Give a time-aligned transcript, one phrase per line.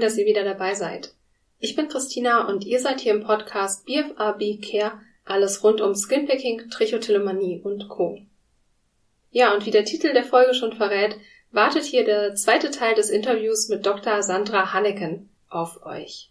[0.00, 1.12] Schön, dass ihr wieder dabei seid.
[1.58, 4.92] Ich bin Christina und ihr seid hier im Podcast BFAB Care,
[5.26, 8.18] alles rund um Skinpicking, Trichotillomanie und Co.
[9.30, 11.16] Ja, und wie der Titel der Folge schon verrät,
[11.50, 14.22] wartet hier der zweite Teil des Interviews mit Dr.
[14.22, 16.30] Sandra Hanneken auf euch.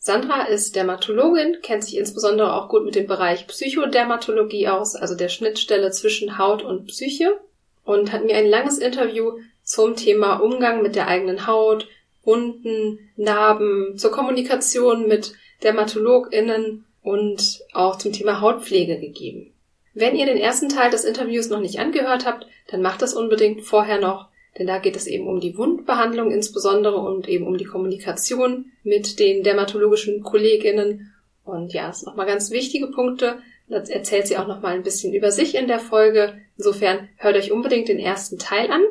[0.00, 5.28] Sandra ist Dermatologin, kennt sich insbesondere auch gut mit dem Bereich Psychodermatologie aus, also der
[5.28, 7.38] Schnittstelle zwischen Haut und Psyche,
[7.84, 11.86] und hat mir ein langes Interview zum Thema Umgang mit der eigenen Haut,
[12.28, 15.32] Wunden, Narben, zur Kommunikation mit
[15.62, 19.54] DermatologInnen und auch zum Thema Hautpflege gegeben.
[19.94, 23.62] Wenn ihr den ersten Teil des Interviews noch nicht angehört habt, dann macht das unbedingt
[23.62, 24.28] vorher noch,
[24.58, 29.18] denn da geht es eben um die Wundbehandlung insbesondere und eben um die Kommunikation mit
[29.18, 31.14] den dermatologischen KollegInnen.
[31.44, 33.38] Und ja, es sind nochmal ganz wichtige Punkte.
[33.68, 36.38] Das erzählt sie auch nochmal ein bisschen über sich in der Folge.
[36.58, 38.82] Insofern hört euch unbedingt den ersten Teil an.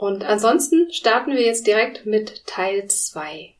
[0.00, 3.54] Und ansonsten starten wir jetzt direkt mit Teil 2.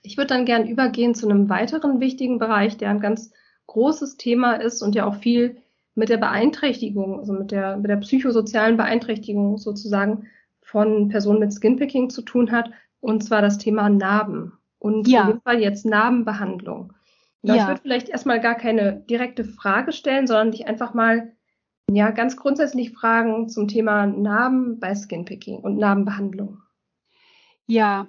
[0.00, 3.30] Ich würde dann gern übergehen zu einem weiteren wichtigen Bereich, der ein ganz
[3.66, 5.58] großes Thema ist und ja auch viel
[5.94, 10.28] mit der Beeinträchtigung, also mit der, mit der psychosozialen Beeinträchtigung sozusagen
[10.62, 14.54] von Personen mit Skinpicking zu tun hat, und zwar das Thema Narben.
[14.78, 15.24] Und ja.
[15.24, 16.94] in dem Fall jetzt Narbenbehandlung.
[17.44, 17.56] Ja.
[17.56, 21.36] Ich würde vielleicht erstmal gar keine direkte Frage stellen, sondern dich einfach mal
[21.90, 26.62] ja ganz grundsätzlich fragen zum Thema Narben bei Skinpicking und Narbenbehandlung.
[27.66, 28.08] Ja,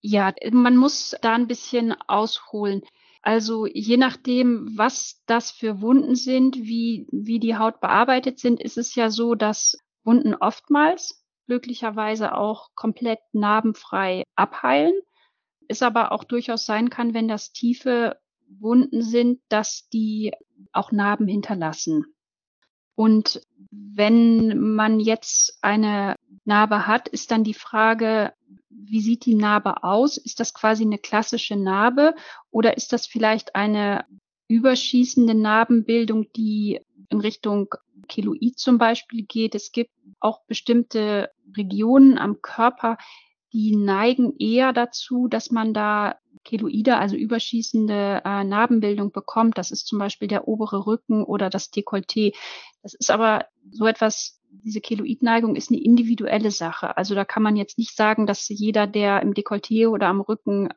[0.00, 2.82] ja, man muss da ein bisschen ausholen.
[3.20, 8.78] Also je nachdem, was das für Wunden sind, wie, wie die Haut bearbeitet sind, ist
[8.78, 14.94] es ja so, dass Wunden oftmals glücklicherweise auch komplett narbenfrei abheilen.
[15.66, 18.16] Es aber auch durchaus sein kann, wenn das tiefe
[18.60, 20.32] Wunden sind, dass die
[20.72, 22.06] auch Narben hinterlassen.
[22.94, 28.32] Und wenn man jetzt eine Narbe hat, ist dann die Frage,
[28.68, 30.16] wie sieht die Narbe aus?
[30.16, 32.14] Ist das quasi eine klassische Narbe
[32.50, 34.04] oder ist das vielleicht eine
[34.48, 37.68] überschießende Narbenbildung, die in Richtung
[38.08, 39.54] Keloid zum Beispiel geht?
[39.54, 42.98] Es gibt auch bestimmte Regionen am Körper,
[43.52, 49.58] die neigen eher dazu, dass man da Keloide, also überschießende äh, Narbenbildung bekommt.
[49.58, 52.34] Das ist zum Beispiel der obere Rücken oder das Dekolleté.
[52.82, 56.96] Das ist aber so etwas, diese Keloidneigung ist eine individuelle Sache.
[56.96, 60.68] Also da kann man jetzt nicht sagen, dass jeder, der im Dekolleté oder am Rücken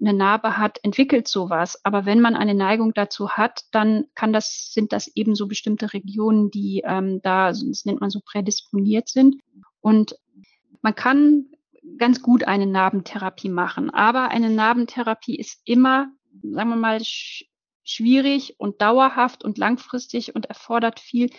[0.00, 1.84] eine Narbe hat, entwickelt sowas.
[1.84, 5.92] Aber wenn man eine Neigung dazu hat, dann kann das, sind das eben so bestimmte
[5.92, 9.36] Regionen, die ähm, da, das nennt man so prädisponiert sind.
[9.80, 10.16] Und
[10.82, 11.46] man kann
[11.96, 13.90] ganz gut eine Narbentherapie machen.
[13.90, 16.10] Aber eine Narbentherapie ist immer,
[16.42, 17.44] sagen wir mal, sch
[17.84, 21.30] schwierig und dauerhaft und langfristig und erfordert viel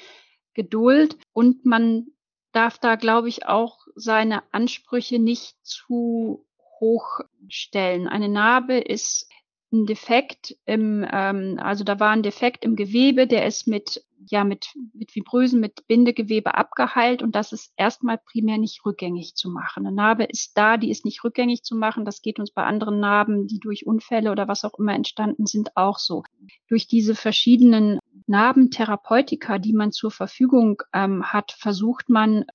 [0.55, 1.15] Geduld.
[1.31, 2.07] Und man
[2.53, 6.47] darf da, glaube ich, auch seine Ansprüche nicht zu
[6.79, 8.07] hoch stellen.
[8.07, 9.29] Eine Narbe ist
[9.71, 14.43] ein Defekt im, ähm, also da war ein Defekt im Gewebe, der ist mit ja
[14.43, 19.85] mit, mit Fibrösen, mit Bindegewebe abgeheilt und das ist erstmal primär nicht rückgängig zu machen.
[19.85, 22.05] Eine Narbe ist da, die ist nicht rückgängig zu machen.
[22.05, 25.75] Das geht uns bei anderen Narben, die durch Unfälle oder was auch immer entstanden sind,
[25.77, 26.23] auch so.
[26.67, 32.45] Durch diese verschiedenen Narbentherapeutika, die man zur Verfügung ähm, hat, versucht man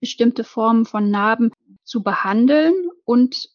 [0.00, 1.52] bestimmte Formen von Narben
[1.84, 2.74] zu behandeln
[3.04, 3.48] und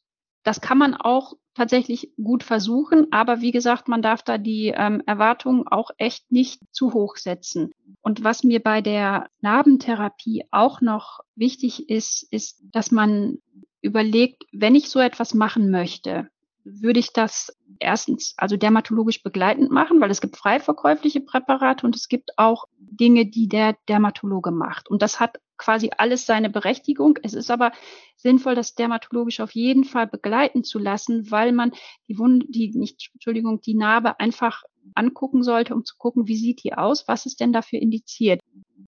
[0.44, 3.08] das kann man auch tatsächlich gut versuchen.
[3.12, 7.72] Aber wie gesagt, man darf da die ähm, Erwartungen auch echt nicht zu hoch setzen.
[8.02, 13.40] Und was mir bei der Narbentherapie auch noch wichtig ist, ist, dass man
[13.82, 16.30] überlegt, wenn ich so etwas machen möchte,
[16.64, 21.96] würde ich das erstens also dermatologisch begleitend machen, weil es gibt frei verkäufliche Präparate und
[21.96, 24.90] es gibt auch Dinge, die der Dermatologe macht.
[24.90, 27.20] Und das hat quasi alles seine Berechtigung.
[27.22, 27.72] Es ist aber
[28.18, 31.72] sinnvoll, das dermatologisch auf jeden Fall begleiten zu lassen, weil man
[32.08, 34.64] die Wunde, die nicht, Entschuldigung, die Narbe einfach
[34.96, 38.42] angucken sollte, um zu gucken, wie sieht die aus, was ist denn dafür indiziert.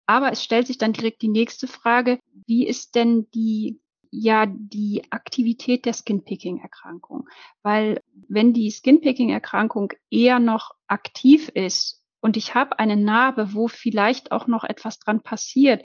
[0.06, 3.80] Aber es stellt sich dann direkt die nächste Frage, wie ist denn die
[4.10, 7.28] ja die Aktivität der Skinpicking-Erkrankung.
[7.62, 14.32] Weil wenn die Skinpicking-Erkrankung eher noch aktiv ist und ich habe eine Narbe, wo vielleicht
[14.32, 15.84] auch noch etwas dran passiert,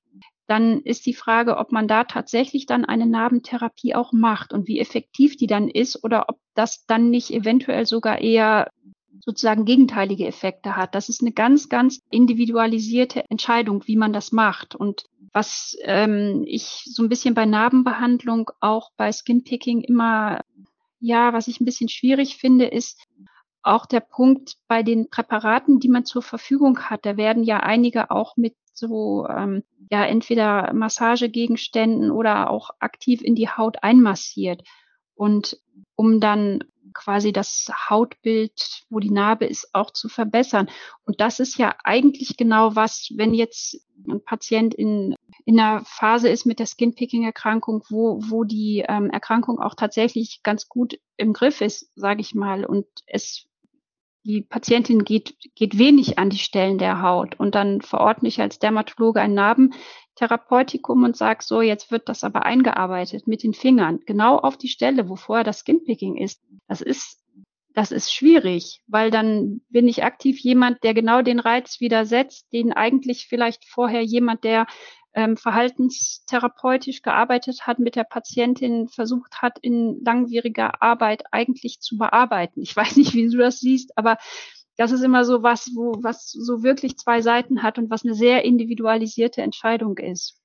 [0.52, 4.82] dann ist die Frage, ob man da tatsächlich dann eine Narbentherapie auch macht und wie
[4.82, 8.70] effektiv die dann ist oder ob das dann nicht eventuell sogar eher
[9.24, 10.94] sozusagen gegenteilige Effekte hat.
[10.94, 14.76] Das ist eine ganz, ganz individualisierte Entscheidung, wie man das macht.
[14.76, 20.42] Und was ähm, ich so ein bisschen bei Narbenbehandlung auch bei Skinpicking immer,
[21.00, 23.08] ja, was ich ein bisschen schwierig finde, ist,
[23.64, 27.06] auch der Punkt bei den Präparaten, die man zur Verfügung hat.
[27.06, 33.36] Da werden ja einige auch mit so ähm, ja entweder Massagegegenständen oder auch aktiv in
[33.36, 34.64] die Haut einmassiert.
[35.14, 35.60] Und
[35.96, 36.64] um dann
[36.94, 40.70] quasi das Hautbild, wo die Narbe ist, auch zu verbessern.
[41.06, 45.16] Und das ist ja eigentlich genau was, wenn jetzt ein Patient in,
[45.46, 50.68] in einer Phase ist mit der Skinpicking-Erkrankung, wo, wo die ähm, Erkrankung auch tatsächlich ganz
[50.68, 53.48] gut im Griff ist, sage ich mal, und es
[54.24, 58.60] die Patientin geht, geht wenig an die Stellen der Haut und dann verordne ich als
[58.60, 64.38] Dermatologe ein Narbentherapeutikum und sage so, jetzt wird das aber eingearbeitet mit den Fingern, genau
[64.38, 66.42] auf die Stelle, wo vorher das Skinpicking ist.
[66.68, 67.20] Das ist,
[67.74, 72.74] das ist schwierig, weil dann bin ich aktiv jemand, der genau den Reiz widersetzt, den
[72.74, 74.68] eigentlich vielleicht vorher jemand, der
[75.14, 82.62] ähm, verhaltenstherapeutisch gearbeitet hat, mit der Patientin versucht hat, in langwieriger Arbeit eigentlich zu bearbeiten.
[82.62, 84.18] Ich weiß nicht, wie du das siehst, aber
[84.78, 88.16] das ist immer so was, wo, was so wirklich zwei Seiten hat und was eine
[88.16, 90.40] sehr individualisierte Entscheidung ist.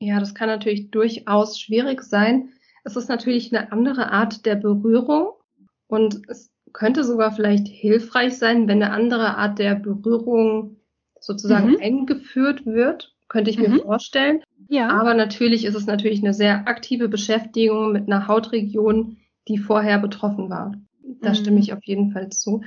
[0.00, 2.52] Ja, das kann natürlich durchaus schwierig sein.
[2.84, 5.32] Es ist natürlich eine andere Art der Berührung
[5.86, 10.76] und es könnte sogar vielleicht hilfreich sein, wenn eine andere Art der Berührung
[11.20, 11.80] sozusagen mhm.
[11.80, 13.80] eingeführt wird könnte ich mir mhm.
[13.80, 14.42] vorstellen.
[14.68, 14.88] Ja.
[14.90, 19.18] Aber natürlich ist es natürlich eine sehr aktive Beschäftigung mit einer Hautregion,
[19.48, 20.72] die vorher betroffen war.
[21.22, 21.34] Da mhm.
[21.34, 22.62] stimme ich auf jeden Fall zu.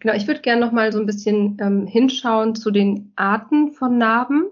[0.00, 3.98] Genau, ich würde gerne noch mal so ein bisschen ähm, hinschauen zu den Arten von
[3.98, 4.46] Narben.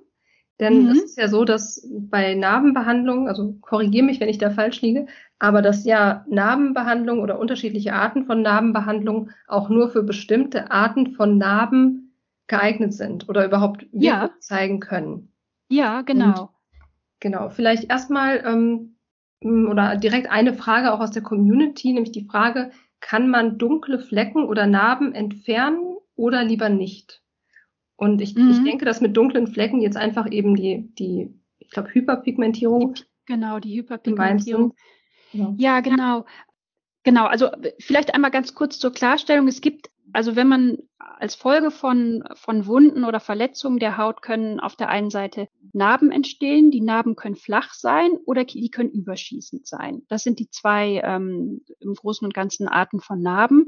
[0.61, 0.91] Denn mhm.
[0.91, 5.07] es ist ja so, dass bei Narbenbehandlung, also korrigiere mich, wenn ich da falsch liege,
[5.39, 11.39] aber dass ja Narbenbehandlung oder unterschiedliche Arten von Narbenbehandlung auch nur für bestimmte Arten von
[11.39, 12.15] Narben
[12.49, 14.31] geeignet sind oder überhaupt ja.
[14.41, 15.33] zeigen können.
[15.69, 16.43] Ja, genau.
[16.43, 16.49] Und,
[17.21, 17.49] genau.
[17.51, 18.97] Vielleicht erstmal ähm,
[19.43, 22.71] oder direkt eine Frage auch aus der Community, nämlich die Frage,
[23.01, 27.23] kann man dunkle Flecken oder Narben entfernen oder lieber nicht?
[27.97, 28.51] Und ich, mhm.
[28.51, 32.95] ich denke, dass mit dunklen Flecken jetzt einfach eben die, die ich glaube, Hyperpigmentierung.
[33.27, 34.75] Genau, die Hyperpigmentierung.
[35.33, 35.55] Ja.
[35.59, 36.25] ja, genau.
[37.05, 39.49] Genau, also vielleicht einmal ganz kurz zur Klarstellung.
[39.49, 44.61] Es gibt also wenn man als Folge von, von Wunden oder Verletzungen der Haut können
[44.61, 46.71] auf der einen Seite Narben entstehen.
[46.71, 50.03] Die Narben können flach sein oder die können überschießend sein.
[50.09, 53.67] Das sind die zwei ähm, im Großen und Ganzen Arten von Narben.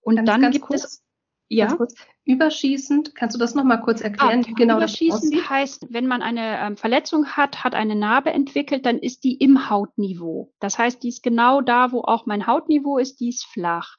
[0.00, 1.02] Und ganz, dann ganz gibt kurz, es
[1.48, 1.76] ja.
[2.24, 6.76] Überschießend, kannst du das nochmal kurz erklären, ah, genau überschießend heißt, wenn man eine ähm,
[6.76, 10.52] Verletzung hat, hat eine Narbe entwickelt, dann ist die im Hautniveau.
[10.58, 13.96] Das heißt, die ist genau da, wo auch mein Hautniveau ist, die ist flach.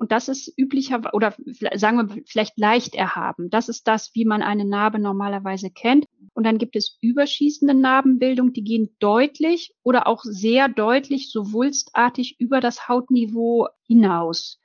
[0.00, 1.34] Und das ist üblicher oder
[1.74, 3.50] sagen wir vielleicht leicht erhaben.
[3.50, 6.06] Das ist das, wie man eine Narbe normalerweise kennt.
[6.32, 12.36] Und dann gibt es überschießende Narbenbildung, die gehen deutlich oder auch sehr deutlich, so wulstartig
[12.38, 14.58] über das Hautniveau hinaus.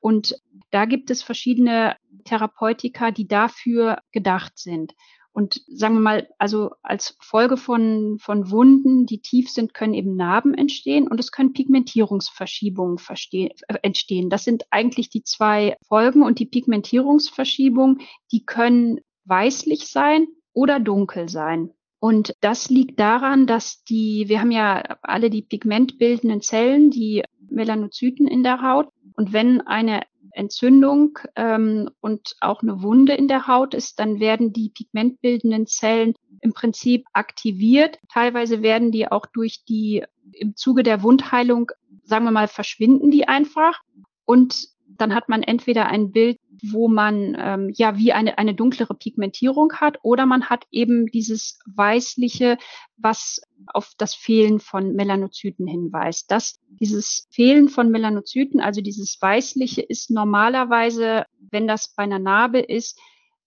[0.00, 0.34] Und
[0.72, 1.94] da gibt es verschiedene
[2.24, 4.94] Therapeutika, die dafür gedacht sind.
[5.32, 10.14] Und sagen wir mal, also als Folge von, von Wunden, die tief sind, können eben
[10.14, 12.98] Narben entstehen und es können Pigmentierungsverschiebungen
[13.32, 13.48] äh,
[13.82, 14.28] entstehen.
[14.28, 21.30] Das sind eigentlich die zwei Folgen und die Pigmentierungsverschiebungen, die können weißlich sein oder dunkel
[21.30, 21.72] sein.
[21.98, 28.26] Und das liegt daran, dass die, wir haben ja alle die pigmentbildenden Zellen, die Melanozyten
[28.26, 28.88] in der Haut.
[29.14, 34.52] Und wenn eine Entzündung ähm, und auch eine Wunde in der Haut ist, dann werden
[34.52, 37.98] die pigmentbildenden Zellen im Prinzip aktiviert.
[38.12, 41.70] Teilweise werden die auch durch die im Zuge der Wundheilung,
[42.04, 43.80] sagen wir mal, verschwinden die einfach.
[44.24, 44.68] Und
[45.02, 49.72] dann hat man entweder ein Bild, wo man ähm, ja wie eine, eine dunklere Pigmentierung
[49.74, 52.56] hat, oder man hat eben dieses weißliche,
[52.96, 56.30] was auf das Fehlen von Melanozyten hinweist.
[56.30, 62.60] Das, dieses Fehlen von Melanozyten, also dieses weißliche, ist normalerweise, wenn das bei einer Narbe
[62.60, 63.00] ist,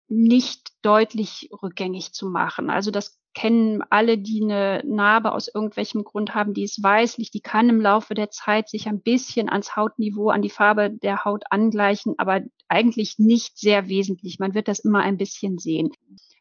[0.10, 2.70] nicht deutlich rückgängig zu machen.
[2.70, 7.42] Also das kennen alle, die eine Narbe aus irgendwelchem Grund haben, die ist weißlich, die
[7.42, 11.44] kann im Laufe der Zeit sich ein bisschen ans Hautniveau, an die Farbe der Haut
[11.52, 14.40] angleichen, aber eigentlich nicht sehr wesentlich.
[14.40, 15.92] Man wird das immer ein bisschen sehen.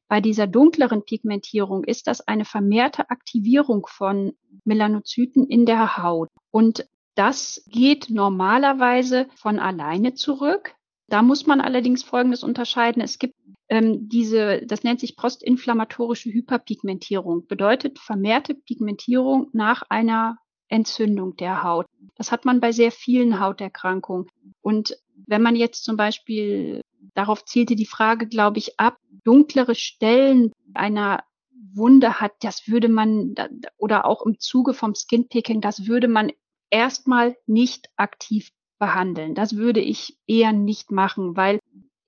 [0.09, 4.33] Bei dieser dunkleren Pigmentierung ist das eine vermehrte Aktivierung von
[4.65, 6.31] Melanozyten in der Haut.
[6.51, 6.87] Und
[7.17, 10.75] das geht normalerweise von alleine zurück.
[11.09, 13.03] Da muss man allerdings Folgendes unterscheiden.
[13.03, 13.35] Es gibt
[13.69, 21.87] ähm, diese, das nennt sich postinflammatorische Hyperpigmentierung, bedeutet vermehrte Pigmentierung nach einer Entzündung der Haut.
[22.17, 24.27] Das hat man bei sehr vielen Hauterkrankungen.
[24.61, 24.97] Und
[25.27, 26.81] wenn man jetzt zum Beispiel,
[27.15, 31.25] darauf zielte die Frage, glaube ich, ab, dunklere Stellen einer
[31.73, 33.35] Wunde hat, das würde man,
[33.77, 36.31] oder auch im Zuge vom Skinpicking, das würde man
[36.71, 38.51] erstmal nicht aktiv
[38.85, 39.35] behandeln.
[39.35, 41.59] Das würde ich eher nicht machen, weil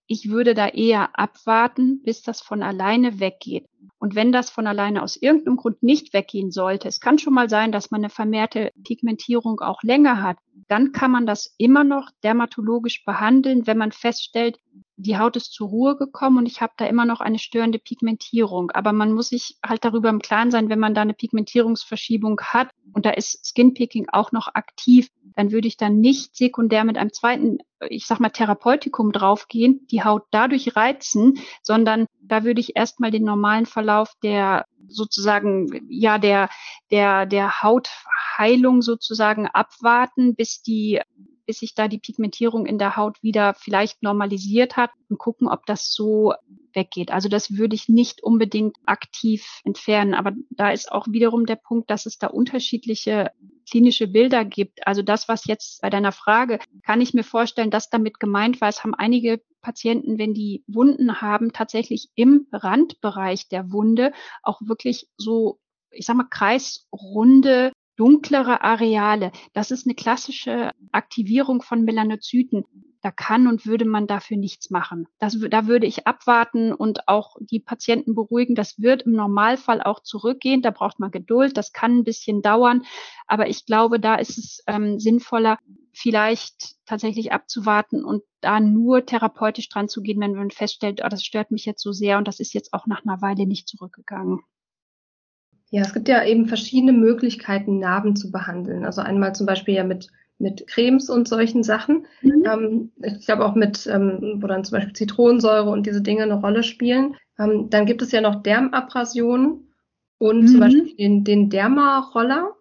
[0.07, 3.67] ich würde da eher abwarten, bis das von alleine weggeht.
[3.99, 7.49] Und wenn das von alleine aus irgendeinem Grund nicht weggehen sollte, es kann schon mal
[7.49, 10.37] sein, dass man eine vermehrte Pigmentierung auch länger hat,
[10.69, 14.59] dann kann man das immer noch dermatologisch behandeln, wenn man feststellt,
[14.97, 18.71] die Haut ist zur Ruhe gekommen und ich habe da immer noch eine störende Pigmentierung.
[18.71, 22.71] Aber man muss sich halt darüber im Klaren sein, wenn man da eine Pigmentierungsverschiebung hat
[22.93, 27.13] und da ist Skinpicking auch noch aktiv, dann würde ich dann nicht sekundär mit einem
[27.13, 27.59] zweiten,
[27.91, 33.25] ich sag mal, Therapeutikum draufgehen, die Haut dadurch reizen, sondern da würde ich erstmal den
[33.25, 36.49] normalen Verlauf der sozusagen, ja, der,
[36.91, 41.01] der, der Hautheilung sozusagen abwarten, bis die
[41.47, 45.65] bis sich da die Pigmentierung in der Haut wieder vielleicht normalisiert hat und gucken, ob
[45.67, 46.35] das so
[46.73, 47.11] weggeht.
[47.11, 50.15] Also das würde ich nicht unbedingt aktiv entfernen.
[50.15, 53.31] Aber da ist auch wiederum der Punkt, dass es da unterschiedliche
[53.69, 54.87] klinische Bilder gibt.
[54.87, 58.69] Also das, was jetzt bei deiner Frage, kann ich mir vorstellen, dass damit gemeint war,
[58.69, 64.13] es haben einige Patienten, wenn die Wunden haben, tatsächlich im Randbereich der Wunde
[64.43, 65.59] auch wirklich so
[65.97, 69.33] ich sag mal, kreisrunde dunklere Areale.
[69.53, 72.65] Das ist eine klassische Aktivierung von Melanozyten.
[73.03, 75.07] Da kann und würde man dafür nichts machen.
[75.21, 78.57] Das, da würde ich abwarten und auch die Patienten beruhigen.
[78.57, 80.61] Das wird im Normalfall auch zurückgehen.
[80.61, 81.57] Da braucht man Geduld.
[81.57, 82.85] Das kann ein bisschen dauern.
[83.27, 85.59] Aber ich glaube, da ist es ähm, sinnvoller,
[85.93, 91.25] vielleicht tatsächlich abzuwarten und da nur therapeutisch dran zu gehen, wenn man feststellt, oh, das
[91.25, 94.41] stört mich jetzt so sehr und das ist jetzt auch nach einer Weile nicht zurückgegangen.
[95.71, 98.85] Ja, es gibt ja eben verschiedene Möglichkeiten, Narben zu behandeln.
[98.85, 100.09] Also einmal zum Beispiel ja mit,
[100.39, 102.07] mit Cremes und solchen Sachen.
[102.23, 102.45] Mhm.
[102.45, 106.41] Ähm, ich glaube auch mit, ähm, wo dann zum Beispiel Zitronensäure und diese Dinge eine
[106.41, 107.17] Rolle spielen.
[107.39, 109.73] Ähm, dann gibt es ja noch Dermabrasionen
[110.19, 110.47] und mhm.
[110.47, 112.55] zum Beispiel den, den Dermaroller.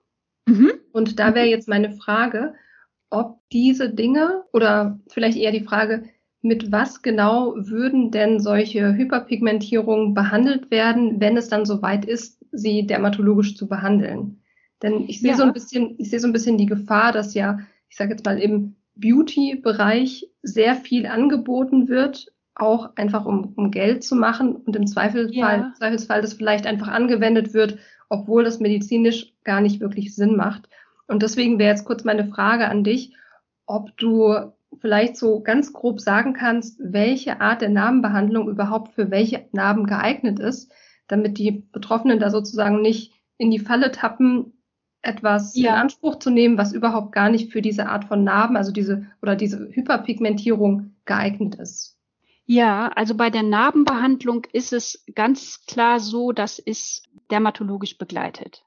[0.48, 0.72] Mhm.
[0.92, 2.56] Und da wäre jetzt meine Frage,
[3.10, 6.04] ob diese Dinge oder vielleicht eher die Frage,
[6.42, 12.86] mit was genau würden denn solche Hyperpigmentierungen behandelt werden, wenn es dann soweit ist, sie
[12.88, 14.42] dermatologisch zu behandeln?
[14.82, 15.38] Denn ich sehe ja.
[15.38, 17.60] so ein bisschen, ich sehe so ein bisschen die Gefahr, dass ja,
[17.90, 24.04] ich sage jetzt mal im Beauty-Bereich sehr viel angeboten wird, auch einfach um, um Geld
[24.04, 25.74] zu machen und im Zweifelsfall, ja.
[25.78, 27.78] Zweifelsfall das vielleicht einfach angewendet wird,
[28.10, 30.70] obwohl das medizinisch gar nicht wirklich Sinn macht.
[31.08, 33.14] Und deswegen wäre jetzt kurz meine Frage an dich,
[33.66, 39.46] ob du vielleicht so ganz grob sagen kannst, welche Art der Narbenbehandlung überhaupt für welche
[39.52, 40.72] Narben geeignet ist,
[41.08, 44.54] damit die Betroffenen da sozusagen nicht in die Falle tappen,
[45.02, 45.74] etwas ja.
[45.74, 49.06] in Anspruch zu nehmen, was überhaupt gar nicht für diese Art von Narben, also diese
[49.22, 51.98] oder diese Hyperpigmentierung geeignet ist.
[52.46, 58.64] Ja, also bei der Narbenbehandlung ist es ganz klar so, das ist dermatologisch begleitet.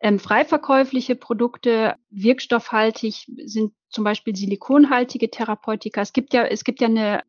[0.00, 6.00] Ähm, freiverkäufliche Produkte, wirkstoffhaltig, sind zum Beispiel silikonhaltige Therapeutika.
[6.00, 7.22] Es gibt ja, es gibt ja eine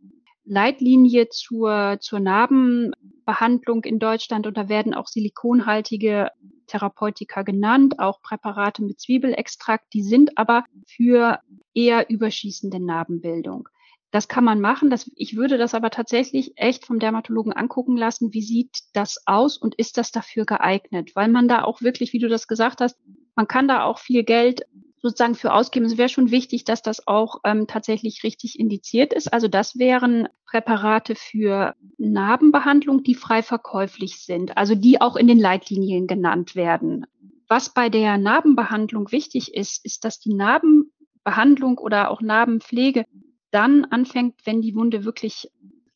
[0.45, 6.29] Leitlinie zur, zur Narbenbehandlung in Deutschland und da werden auch silikonhaltige
[6.67, 11.39] Therapeutika genannt, auch Präparate mit Zwiebelextrakt, die sind aber für
[11.73, 13.67] eher überschießende Narbenbildung.
[14.11, 14.89] Das kann man machen.
[14.89, 18.33] Das, ich würde das aber tatsächlich echt vom Dermatologen angucken lassen.
[18.33, 21.11] Wie sieht das aus und ist das dafür geeignet?
[21.15, 22.97] Weil man da auch wirklich, wie du das gesagt hast,
[23.35, 24.63] man kann da auch viel Geld
[25.01, 25.85] sozusagen für ausgeben.
[25.85, 29.33] Es wäre schon wichtig, dass das auch ähm, tatsächlich richtig indiziert ist.
[29.33, 35.39] Also das wären Präparate für Narbenbehandlung, die frei verkäuflich sind, also die auch in den
[35.39, 37.05] Leitlinien genannt werden.
[37.47, 43.05] Was bei der Narbenbehandlung wichtig ist, ist, dass die Narbenbehandlung oder auch Narbenpflege
[43.49, 45.49] dann anfängt, wenn die Wunde wirklich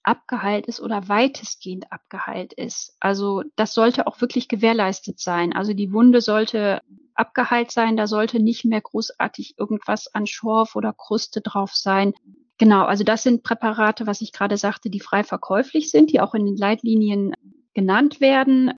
[0.03, 2.95] abgeheilt ist oder weitestgehend abgeheilt ist.
[2.99, 5.53] Also das sollte auch wirklich gewährleistet sein.
[5.53, 6.81] Also die Wunde sollte
[7.15, 12.13] abgeheilt sein, da sollte nicht mehr großartig irgendwas an Schorf oder Kruste drauf sein.
[12.57, 16.33] Genau, also das sind Präparate, was ich gerade sagte, die frei verkäuflich sind, die auch
[16.33, 17.33] in den Leitlinien
[17.73, 18.71] genannt werden.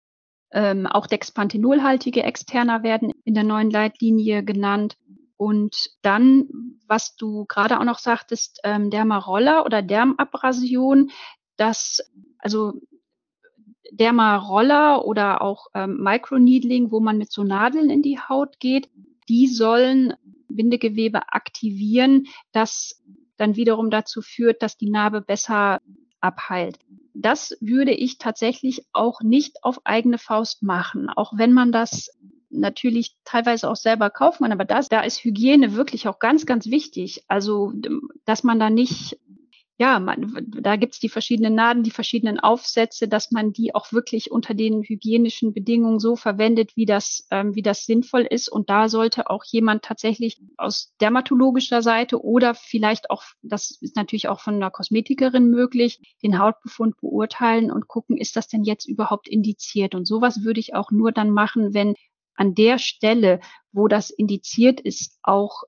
[0.52, 4.98] Ähm, auch Dexpanthenolhaltige Externer werden in der neuen Leitlinie genannt.
[5.36, 6.48] Und dann,
[6.88, 11.12] was du gerade auch noch sagtest, ähm, Dermaroller oder Dermabrasion,
[11.58, 12.02] das,
[12.40, 12.74] also
[13.92, 18.90] Dermaroller oder auch ähm, Microneedling, wo man mit so Nadeln in die Haut geht,
[19.30, 20.14] die sollen
[20.48, 23.04] Bindegewebe aktivieren, das
[23.38, 25.82] dann wiederum dazu führt, dass die Narbe besser
[26.22, 26.80] abheilt.
[27.14, 32.12] Das würde ich tatsächlich auch nicht auf eigene Faust machen, auch wenn man das
[32.50, 34.52] natürlich teilweise auch selber kaufen kann.
[34.52, 37.24] Aber das, da ist Hygiene wirklich auch ganz, ganz wichtig.
[37.28, 37.74] Also,
[38.26, 39.20] dass man da nicht
[39.80, 44.32] ja, man, da gibt's die verschiedenen Nadeln, die verschiedenen Aufsätze, dass man die auch wirklich
[44.32, 48.50] unter den hygienischen Bedingungen so verwendet, wie das, ähm, wie das sinnvoll ist.
[48.50, 54.28] Und da sollte auch jemand tatsächlich aus dermatologischer Seite oder vielleicht auch, das ist natürlich
[54.30, 59.28] auch von einer Kosmetikerin möglich, den Hautbefund beurteilen und gucken, ist das denn jetzt überhaupt
[59.28, 59.94] indiziert?
[59.94, 61.94] Und sowas würde ich auch nur dann machen, wenn
[62.34, 63.42] an der Stelle,
[63.72, 65.64] wo das indiziert ist, auch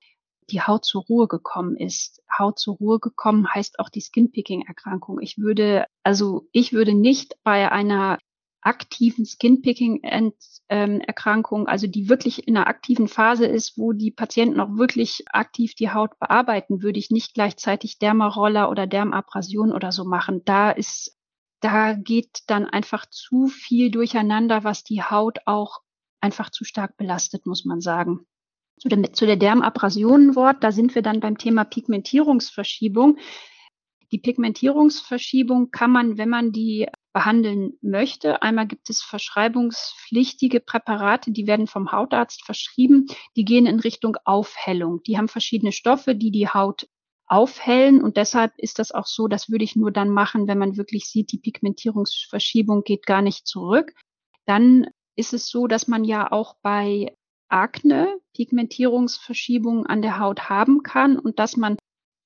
[0.52, 2.22] die Haut zur Ruhe gekommen ist.
[2.38, 5.20] Haut zur Ruhe gekommen heißt auch die Skinpicking-Erkrankung.
[5.22, 8.20] Ich würde, also ich würde nicht bei einer
[8.62, 15.24] aktiven Skinpicking-Erkrankung, also die wirklich in einer aktiven Phase ist, wo die Patienten auch wirklich
[15.32, 20.42] aktiv die Haut bearbeiten, würde ich nicht gleichzeitig Dermaroller oder Dermabrasion oder so machen.
[20.44, 21.18] Da ist,
[21.62, 25.80] da geht dann einfach zu viel durcheinander, was die Haut auch
[26.20, 28.28] einfach zu stark belastet, muss man sagen
[28.80, 33.18] zu der, zu der Dermabrasionenwort, da sind wir dann beim Thema Pigmentierungsverschiebung.
[34.12, 38.42] Die Pigmentierungsverschiebung kann man, wenn man die behandeln möchte.
[38.42, 43.08] Einmal gibt es verschreibungspflichtige Präparate, die werden vom Hautarzt verschrieben.
[43.36, 45.04] Die gehen in Richtung Aufhellung.
[45.04, 46.88] Die haben verschiedene Stoffe, die die Haut
[47.28, 48.02] aufhellen.
[48.02, 51.06] Und deshalb ist das auch so, das würde ich nur dann machen, wenn man wirklich
[51.06, 53.94] sieht, die Pigmentierungsverschiebung geht gar nicht zurück.
[54.46, 57.16] Dann ist es so, dass man ja auch bei
[57.50, 61.78] Akne, Pigmentierungsverschiebungen an der Haut haben kann und dass man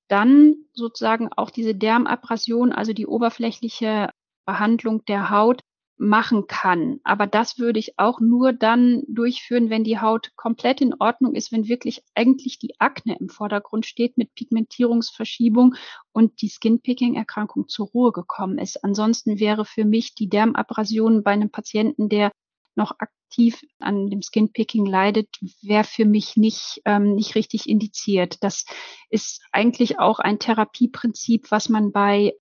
[0.08, 4.10] dann sozusagen auch diese Dermabrasion, also die oberflächliche
[4.46, 5.60] Behandlung der Haut
[5.96, 7.00] machen kann.
[7.04, 11.52] Aber das würde ich auch nur dann durchführen, wenn die Haut komplett in Ordnung ist,
[11.52, 15.76] wenn wirklich eigentlich die Akne im Vordergrund steht mit Pigmentierungsverschiebung
[16.12, 18.82] und die Skinpicking-Erkrankung zur Ruhe gekommen ist.
[18.82, 22.32] Ansonsten wäre für mich die Dermabrasion bei einem Patienten, der
[22.76, 25.28] noch aktiv an dem Skinpicking leidet,
[25.62, 28.42] wäre für mich nicht, ähm, nicht richtig indiziert.
[28.42, 28.64] Das
[29.10, 32.34] ist eigentlich auch ein Therapieprinzip, was man bei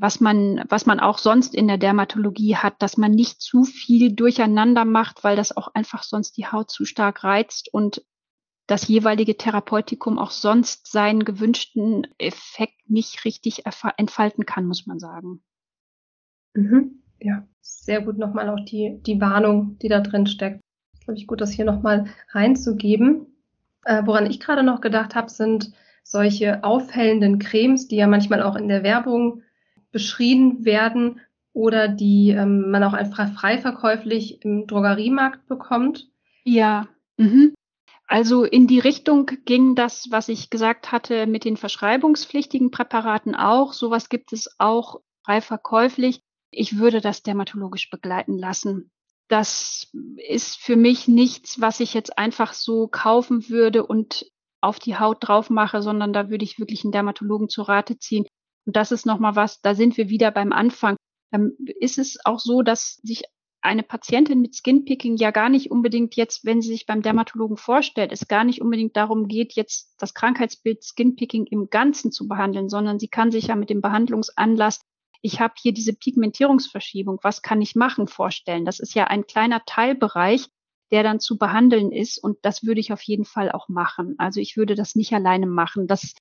[0.00, 4.12] was man, was man auch sonst in der Dermatologie hat, dass man nicht zu viel
[4.12, 8.04] durcheinander macht, weil das auch einfach sonst die Haut zu stark reizt und
[8.68, 13.64] das jeweilige Therapeutikum auch sonst seinen gewünschten Effekt nicht richtig
[13.96, 15.42] entfalten kann, muss man sagen.
[16.54, 17.02] Mhm.
[17.20, 20.60] Ja, sehr gut nochmal auch die, die Warnung, die da drin steckt.
[21.04, 23.26] Glaube ich gut, das hier nochmal reinzugeben.
[23.84, 28.56] Äh, woran ich gerade noch gedacht habe, sind solche aufhellenden Cremes, die ja manchmal auch
[28.56, 29.42] in der Werbung
[29.90, 31.20] beschrieben werden
[31.52, 36.08] oder die ähm, man auch einfach frei verkäuflich im Drogeriemarkt bekommt.
[36.44, 36.86] Ja.
[37.16, 37.54] Mhm.
[38.06, 43.74] Also in die Richtung ging das, was ich gesagt hatte, mit den verschreibungspflichtigen Präparaten auch.
[43.74, 46.22] Sowas gibt es auch frei verkäuflich.
[46.50, 48.90] Ich würde das dermatologisch begleiten lassen.
[49.28, 54.26] Das ist für mich nichts, was ich jetzt einfach so kaufen würde und
[54.60, 58.26] auf die Haut drauf mache, sondern da würde ich wirklich einen Dermatologen zu Rate ziehen.
[58.66, 60.96] Und das ist nochmal was, da sind wir wieder beim Anfang.
[61.30, 63.24] Dann ist es auch so, dass sich
[63.60, 68.12] eine Patientin mit Skinpicking ja gar nicht unbedingt jetzt, wenn sie sich beim Dermatologen vorstellt,
[68.12, 72.98] es gar nicht unbedingt darum geht, jetzt das Krankheitsbild Skinpicking im Ganzen zu behandeln, sondern
[72.98, 74.80] sie kann sich ja mit dem Behandlungsanlass
[75.22, 78.64] ich habe hier diese Pigmentierungsverschiebung, was kann ich machen, vorstellen.
[78.64, 80.48] Das ist ja ein kleiner Teilbereich,
[80.90, 84.14] der dann zu behandeln ist und das würde ich auf jeden Fall auch machen.
[84.18, 85.86] Also ich würde das nicht alleine machen.
[85.86, 86.14] Das,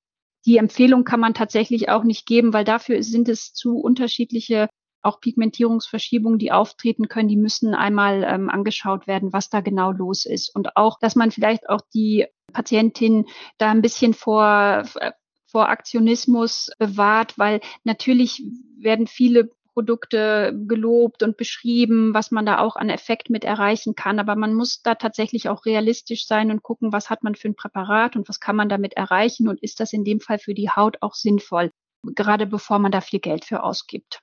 [0.46, 4.68] die Empfehlung kann man tatsächlich auch nicht geben, weil dafür sind es zu unterschiedliche
[5.04, 10.26] auch Pigmentierungsverschiebungen, die auftreten können, die müssen einmal ähm, angeschaut werden, was da genau los
[10.26, 10.54] ist.
[10.54, 13.26] Und auch, dass man vielleicht auch die Patientin
[13.58, 15.12] da ein bisschen vor äh,
[15.48, 18.44] vor Aktionismus bewahrt, weil natürlich
[18.78, 24.18] werden viele Produkte gelobt und beschrieben, was man da auch an Effekt mit erreichen kann.
[24.18, 27.56] Aber man muss da tatsächlich auch realistisch sein und gucken, was hat man für ein
[27.56, 30.72] Präparat und was kann man damit erreichen und ist das in dem Fall für die
[30.72, 31.72] Haut auch sinnvoll,
[32.04, 34.22] gerade bevor man da viel Geld für ausgibt.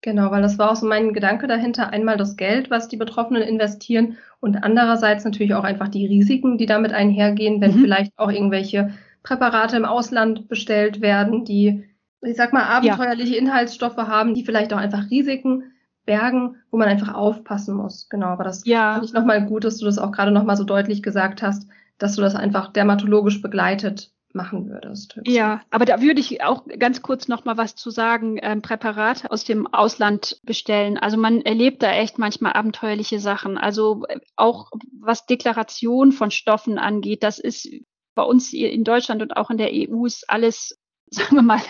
[0.00, 1.90] Genau, weil das war auch so mein Gedanke dahinter.
[1.90, 6.66] Einmal das Geld, was die Betroffenen investieren und andererseits natürlich auch einfach die Risiken, die
[6.66, 7.80] damit einhergehen, wenn mhm.
[7.82, 11.84] vielleicht auch irgendwelche Präparate im Ausland bestellt werden, die,
[12.22, 13.40] ich sag mal, abenteuerliche ja.
[13.40, 15.72] Inhaltsstoffe haben, die vielleicht auch einfach Risiken
[16.04, 18.08] bergen, wo man einfach aufpassen muss.
[18.08, 18.94] Genau, aber das ja.
[18.94, 22.16] fand ich nochmal gut, dass du das auch gerade nochmal so deutlich gesagt hast, dass
[22.16, 25.20] du das einfach dermatologisch begleitet machen würdest.
[25.26, 29.30] Ja, aber da würde ich auch ganz kurz noch mal was zu sagen, ähm, Präparate
[29.30, 30.98] aus dem Ausland bestellen.
[30.98, 33.58] Also man erlebt da echt manchmal abenteuerliche Sachen.
[33.58, 37.68] Also äh, auch was Deklaration von Stoffen angeht, das ist
[38.14, 40.78] bei uns in Deutschland und auch in der EU ist alles
[41.14, 41.60] sagen wir mal,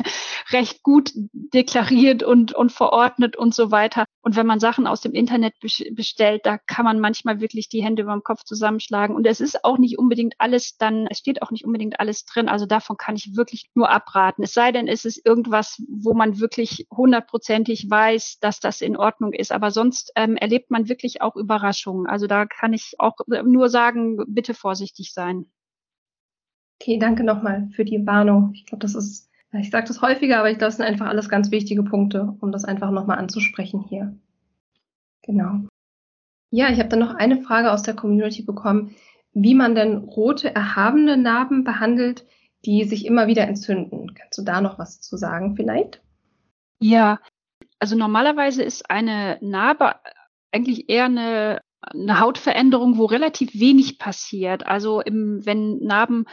[0.50, 4.05] recht gut deklariert und, und verordnet und so weiter.
[4.20, 8.02] Und wenn man Sachen aus dem Internet bestellt, da kann man manchmal wirklich die Hände
[8.02, 9.16] über dem Kopf zusammenschlagen.
[9.16, 12.48] Und es ist auch nicht unbedingt alles dann, es steht auch nicht unbedingt alles drin.
[12.48, 14.44] Also davon kann ich wirklich nur abraten.
[14.44, 19.33] Es sei denn, es ist irgendwas, wo man wirklich hundertprozentig weiß, dass das in Ordnung
[19.33, 19.50] ist.
[19.50, 22.07] Aber sonst ähm, erlebt man wirklich auch Überraschungen.
[22.07, 25.46] Also da kann ich auch nur sagen, bitte vorsichtig sein.
[26.83, 28.51] Okay, danke nochmal für die Warnung.
[28.55, 31.29] Ich glaube, das ist ich sage das häufiger, aber ich glaube, das sind einfach alles
[31.29, 34.16] ganz wichtige Punkte, um das einfach nochmal anzusprechen hier.
[35.23, 35.66] Genau.
[36.51, 38.95] Ja, ich habe dann noch eine Frage aus der Community bekommen,
[39.35, 42.27] wie man denn rote, erhabene Narben behandelt,
[42.64, 44.14] die sich immer wieder entzünden.
[44.14, 46.01] Kannst du da noch was zu sagen vielleicht?
[46.81, 47.21] Ja,
[47.79, 49.97] also normalerweise ist eine Narbe
[50.51, 54.66] eigentlich eher eine, eine Hautveränderung, wo relativ wenig passiert.
[54.66, 56.27] Also im, wenn Narben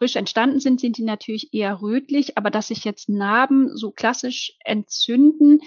[0.00, 4.56] frisch entstanden sind, sind die natürlich eher rötlich, aber dass sich jetzt Narben so klassisch
[4.64, 5.60] entzünden,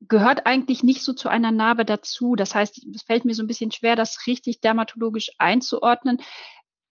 [0.00, 2.34] gehört eigentlich nicht so zu einer Narbe dazu.
[2.34, 6.16] Das heißt, es fällt mir so ein bisschen schwer, das richtig dermatologisch einzuordnen.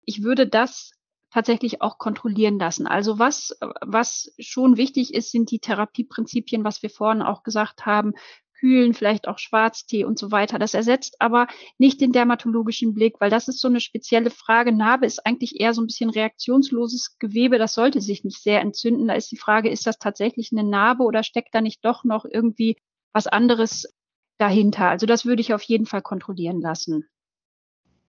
[0.04, 0.90] Ich würde das
[1.30, 2.88] tatsächlich auch kontrollieren lassen.
[2.88, 8.14] Also was, was schon wichtig ist, sind die Therapieprinzipien, was wir vorhin auch gesagt haben,
[8.62, 10.56] Kühlen, vielleicht auch Schwarztee und so weiter.
[10.56, 11.48] Das ersetzt aber
[11.78, 14.70] nicht den dermatologischen Blick, weil das ist so eine spezielle Frage.
[14.72, 17.58] Narbe ist eigentlich eher so ein bisschen reaktionsloses Gewebe.
[17.58, 19.08] Das sollte sich nicht sehr entzünden.
[19.08, 22.24] Da ist die Frage, ist das tatsächlich eine Narbe oder steckt da nicht doch noch
[22.24, 22.76] irgendwie
[23.12, 23.92] was anderes
[24.38, 24.88] dahinter?
[24.90, 27.08] Also das würde ich auf jeden Fall kontrollieren lassen.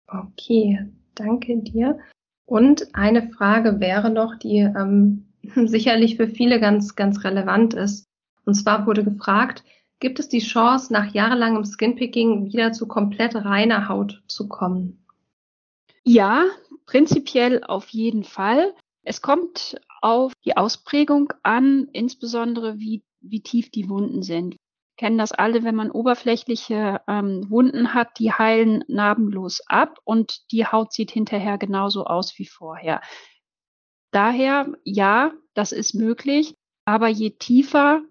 [0.07, 0.79] Okay,
[1.15, 1.99] danke dir.
[2.45, 8.05] Und eine Frage wäre noch, die ähm, sicherlich für viele ganz, ganz relevant ist.
[8.45, 9.65] Und zwar wurde gefragt,
[10.05, 15.03] gibt es die Chance, nach jahrelangem Skinpicking wieder zu komplett reiner Haut zu kommen?
[16.03, 16.45] Ja,
[16.85, 18.75] prinzipiell auf jeden Fall.
[19.03, 24.57] Es kommt auf die Ausprägung an, insbesondere wie, wie tief die Wunden sind.
[24.57, 30.53] Wir kennen das alle, wenn man oberflächliche ähm, Wunden hat, die heilen narbenlos ab und
[30.53, 33.01] die Haut sieht hinterher genauso aus wie vorher.
[34.11, 36.53] Daher, ja, das ist möglich,
[36.85, 38.03] aber je tiefer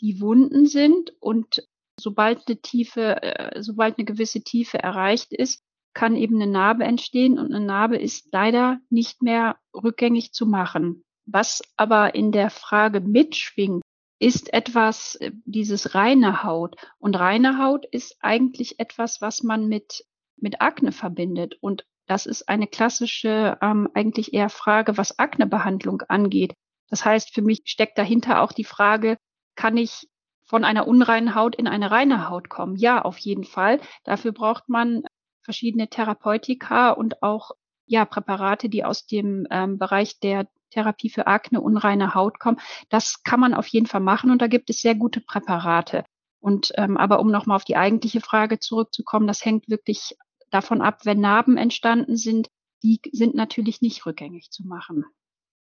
[0.00, 1.66] die Wunden sind und
[1.98, 7.38] sobald eine Tiefe, äh, sobald eine gewisse Tiefe erreicht ist, kann eben eine Narbe entstehen
[7.38, 11.02] und eine Narbe ist leider nicht mehr rückgängig zu machen.
[11.26, 13.82] Was aber in der Frage mitschwingt,
[14.20, 16.76] ist etwas, äh, dieses reine Haut.
[16.98, 20.04] Und reine Haut ist eigentlich etwas, was man mit,
[20.36, 21.56] mit Akne verbindet.
[21.60, 26.54] Und das ist eine klassische, ähm, eigentlich eher Frage, was Aknebehandlung angeht.
[26.88, 29.16] Das heißt, für mich steckt dahinter auch die Frage,
[29.60, 30.08] kann ich
[30.46, 32.76] von einer unreinen Haut in eine reine Haut kommen?
[32.76, 33.78] Ja, auf jeden Fall.
[34.04, 35.02] Dafür braucht man
[35.42, 37.50] verschiedene Therapeutika und auch
[37.84, 42.58] ja Präparate, die aus dem ähm, Bereich der Therapie für Akne, unreine Haut kommen.
[42.88, 46.06] Das kann man auf jeden Fall machen und da gibt es sehr gute Präparate.
[46.40, 50.16] Und ähm, aber um nochmal auf die eigentliche Frage zurückzukommen, das hängt wirklich
[50.48, 52.48] davon ab, wenn Narben entstanden sind,
[52.82, 55.04] die sind natürlich nicht rückgängig zu machen.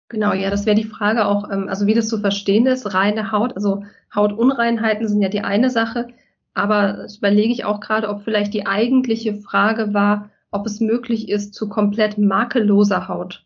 [0.09, 3.33] Genau, ja, das wäre die Frage auch, ähm, also wie das zu verstehen ist, reine
[3.33, 6.09] Haut, also Hautunreinheiten sind ja die eine Sache,
[6.53, 11.29] aber das überlege ich auch gerade, ob vielleicht die eigentliche Frage war, ob es möglich
[11.29, 13.45] ist, zu komplett makelloser Haut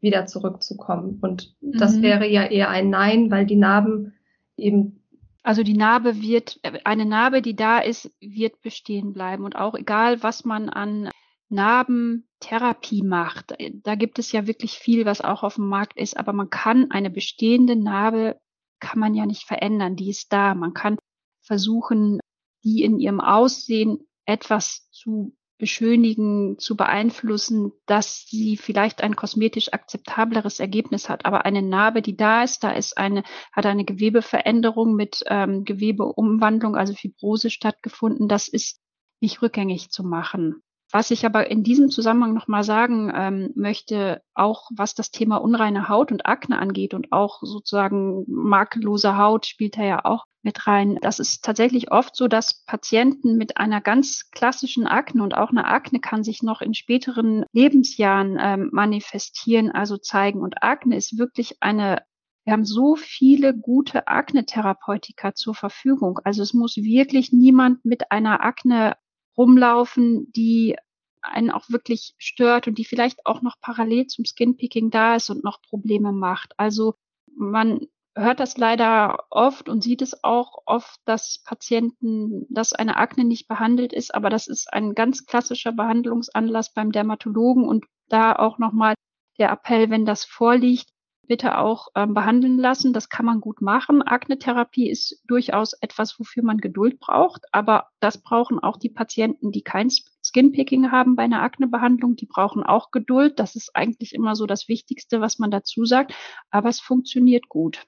[0.00, 1.18] wieder zurückzukommen.
[1.22, 1.78] Und mhm.
[1.78, 4.12] das wäre ja eher ein Nein, weil die Narben
[4.56, 5.00] eben
[5.44, 9.44] also die Narbe wird, eine Narbe, die da ist, wird bestehen bleiben.
[9.44, 11.10] Und auch egal, was man an
[11.48, 13.54] Narbentherapie macht.
[13.82, 16.90] Da gibt es ja wirklich viel, was auch auf dem Markt ist, aber man kann
[16.90, 18.40] eine bestehende Narbe
[18.84, 20.54] kann man ja nicht verändern, die ist da.
[20.54, 20.98] Man kann
[21.42, 22.20] versuchen,
[22.64, 30.60] die in ihrem Aussehen etwas zu beschönigen, zu beeinflussen, dass sie vielleicht ein kosmetisch akzeptableres
[30.60, 31.24] Ergebnis hat.
[31.24, 36.76] Aber eine Narbe, die da ist, da ist eine, hat eine Gewebeveränderung mit ähm, Gewebeumwandlung,
[36.76, 38.28] also Fibrose stattgefunden.
[38.28, 38.80] Das ist
[39.20, 40.62] nicht rückgängig zu machen.
[40.94, 45.88] Was ich aber in diesem Zusammenhang nochmal sagen ähm, möchte, auch was das Thema unreine
[45.88, 51.00] Haut und Akne angeht und auch sozusagen makellose Haut spielt da ja auch mit rein.
[51.02, 55.64] Das ist tatsächlich oft so, dass Patienten mit einer ganz klassischen Akne und auch eine
[55.64, 60.42] Akne kann sich noch in späteren Lebensjahren ähm, manifestieren, also zeigen.
[60.42, 62.04] Und Akne ist wirklich eine
[62.44, 66.20] wir haben so viele gute Akne-Therapeutika zur Verfügung.
[66.24, 68.96] Also es muss wirklich niemand mit einer Akne
[69.36, 70.76] rumlaufen, die
[71.24, 75.44] einen auch wirklich stört und die vielleicht auch noch parallel zum Skinpicking da ist und
[75.44, 76.54] noch Probleme macht.
[76.58, 76.94] Also
[77.36, 83.24] man hört das leider oft und sieht es auch oft, dass Patienten, dass eine Akne
[83.24, 88.58] nicht behandelt ist, aber das ist ein ganz klassischer Behandlungsanlass beim Dermatologen und da auch
[88.58, 88.94] nochmal
[89.38, 90.90] der Appell, wenn das vorliegt,
[91.26, 92.92] bitte auch ähm, behandeln lassen.
[92.92, 94.02] Das kann man gut machen.
[94.02, 99.62] Aknetherapie ist durchaus etwas, wofür man Geduld braucht, aber das brauchen auch die Patienten, die
[99.62, 99.90] kein
[100.34, 102.16] Skinpicking haben bei einer Aknebehandlung.
[102.16, 103.38] Die brauchen auch Geduld.
[103.38, 106.12] Das ist eigentlich immer so das Wichtigste, was man dazu sagt,
[106.50, 107.86] aber es funktioniert gut.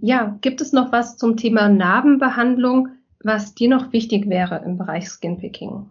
[0.00, 2.88] Ja, gibt es noch was zum Thema Narbenbehandlung,
[3.22, 5.90] was dir noch wichtig wäre im Bereich Skinpicking?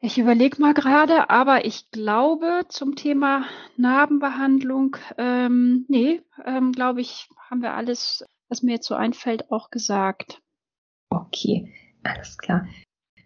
[0.00, 7.28] Ich überlege mal gerade, aber ich glaube zum Thema Narbenbehandlung, ähm, nee, ähm, glaube ich,
[7.50, 10.42] haben wir alles, was mir jetzt so einfällt, auch gesagt.
[11.10, 12.66] Okay, alles klar.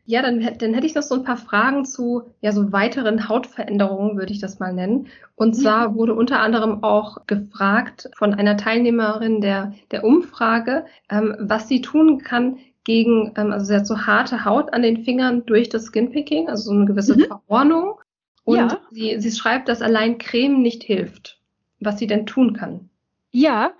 [0.08, 4.16] Ja, dann, dann hätte ich noch so ein paar Fragen zu ja so weiteren Hautveränderungen,
[4.16, 5.08] würde ich das mal nennen.
[5.34, 5.94] Und zwar ja.
[5.94, 12.22] wurde unter anderem auch gefragt von einer Teilnehmerin der, der Umfrage, ähm, was sie tun
[12.22, 16.48] kann, gegen, ähm, also sie hat so harte Haut an den Fingern durch das Skinpicking,
[16.48, 17.24] also so eine gewisse mhm.
[17.26, 18.00] Verhornung.
[18.44, 18.78] Und ja.
[18.90, 21.38] sie, sie schreibt, dass allein Creme nicht hilft,
[21.80, 22.88] was sie denn tun kann.
[23.30, 23.72] Ja,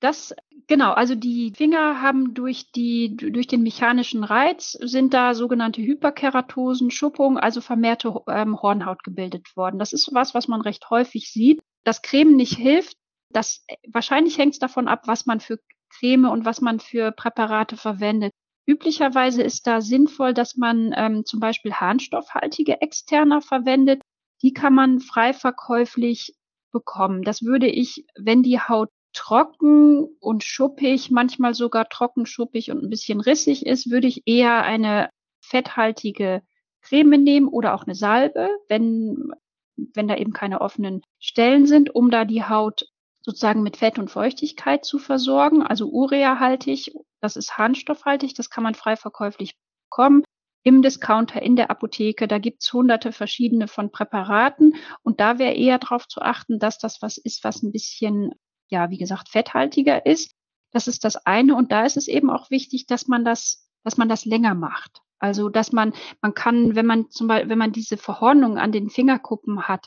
[0.00, 0.34] das
[0.66, 6.90] genau, also die Finger haben durch die durch den mechanischen Reiz sind da sogenannte Hyperkeratosen,
[6.90, 9.78] Schuppung, also vermehrte ähm, Hornhaut gebildet worden.
[9.78, 11.60] Das ist was, was man recht häufig sieht.
[11.84, 12.96] Dass Creme nicht hilft,
[13.30, 15.58] das wahrscheinlich hängt es davon ab, was man für
[15.90, 18.32] Creme und was man für Präparate verwendet.
[18.66, 24.00] Üblicherweise ist da sinnvoll, dass man ähm, zum Beispiel harnstoffhaltige Externer verwendet.
[24.42, 26.34] Die kann man frei verkäuflich
[26.72, 27.22] bekommen.
[27.22, 32.90] Das würde ich, wenn die Haut trocken und schuppig, manchmal sogar trocken, schuppig und ein
[32.90, 35.08] bisschen rissig ist, würde ich eher eine
[35.40, 36.42] fetthaltige
[36.82, 39.32] Creme nehmen oder auch eine Salbe, wenn,
[39.76, 42.86] wenn da eben keine offenen Stellen sind, um da die Haut
[43.22, 46.92] sozusagen mit Fett und Feuchtigkeit zu versorgen, also ureahaltig
[47.24, 49.56] das ist harnstoffhaltig, das kann man frei verkäuflich
[49.88, 50.24] bekommen.
[50.62, 54.74] Im Discounter, in der Apotheke, da gibt's hunderte verschiedene von Präparaten.
[55.02, 58.34] Und da wäre eher darauf zu achten, dass das was ist, was ein bisschen,
[58.74, 60.32] ja, wie gesagt, fetthaltiger ist.
[60.72, 61.54] Das ist das eine.
[61.54, 65.00] Und da ist es eben auch wichtig, dass man das, dass man das länger macht.
[65.20, 68.90] Also, dass man, man kann, wenn man zum Beispiel, wenn man diese Verhornung an den
[68.90, 69.86] Fingerkuppen hat,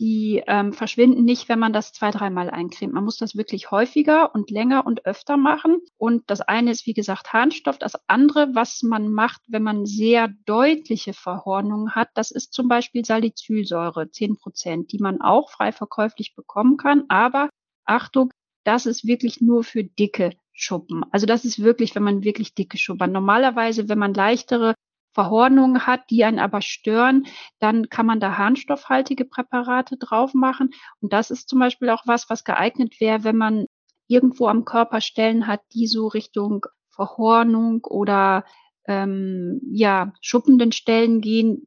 [0.00, 2.92] die ähm, verschwinden nicht, wenn man das zwei, dreimal eincremt.
[2.92, 5.78] Man muss das wirklich häufiger und länger und öfter machen.
[5.96, 7.78] Und das eine ist, wie gesagt, Harnstoff.
[7.78, 13.04] Das andere, was man macht, wenn man sehr deutliche Verhornungen hat, das ist zum Beispiel
[13.04, 17.04] Salicylsäure, zehn Prozent, die man auch frei verkäuflich bekommen kann.
[17.08, 17.48] Aber
[17.84, 18.30] Achtung,
[18.64, 21.04] das ist wirklich nur für dicke Schuppen.
[21.10, 23.12] Also das ist wirklich, wenn man wirklich dicke Schuppen.
[23.12, 24.74] Normalerweise, wenn man leichtere
[25.12, 27.26] Verhornungen hat, die einen aber stören,
[27.60, 30.70] dann kann man da harnstoffhaltige Präparate drauf machen.
[31.00, 33.66] Und das ist zum Beispiel auch was, was geeignet wäre, wenn man
[34.08, 38.44] irgendwo am Körper Stellen hat, die so Richtung Verhornung oder
[38.86, 41.66] ähm, ja schuppenden Stellen gehen,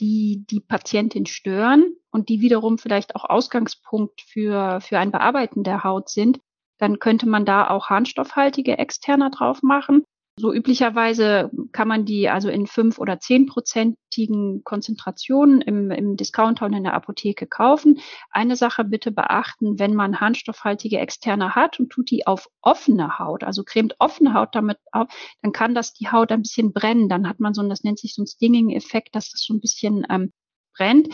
[0.00, 5.84] die die Patientin stören und die wiederum vielleicht auch Ausgangspunkt für für ein Bearbeiten der
[5.84, 6.40] Haut sind,
[6.78, 10.04] dann könnte man da auch harnstoffhaltige Externer drauf machen.
[10.38, 16.74] So üblicherweise kann man die also in fünf oder zehnprozentigen Konzentrationen im, im Discounter und
[16.74, 17.98] in der Apotheke kaufen.
[18.30, 23.42] Eine Sache bitte beachten, wenn man harnstoffhaltige Externe hat und tut die auf offene Haut,
[23.42, 25.08] also cremt offene Haut damit auf,
[25.42, 27.08] dann kann das die Haut ein bisschen brennen.
[27.08, 30.06] Dann hat man so, das nennt sich so ein Stinging-Effekt, dass das so ein bisschen
[30.08, 30.32] ähm,
[30.76, 31.08] brennt.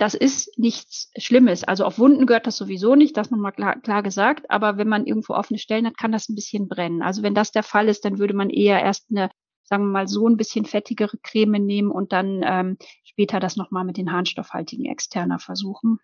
[0.00, 1.62] Das ist nichts Schlimmes.
[1.62, 4.50] Also auf Wunden gehört das sowieso nicht, das nochmal klar, klar gesagt.
[4.50, 7.02] Aber wenn man irgendwo offene Stellen hat, kann das ein bisschen brennen.
[7.02, 9.28] Also wenn das der Fall ist, dann würde man eher erst eine,
[9.62, 13.84] sagen wir mal, so ein bisschen fettigere Creme nehmen und dann ähm, später das nochmal
[13.84, 15.98] mit den harnstoffhaltigen Externer versuchen.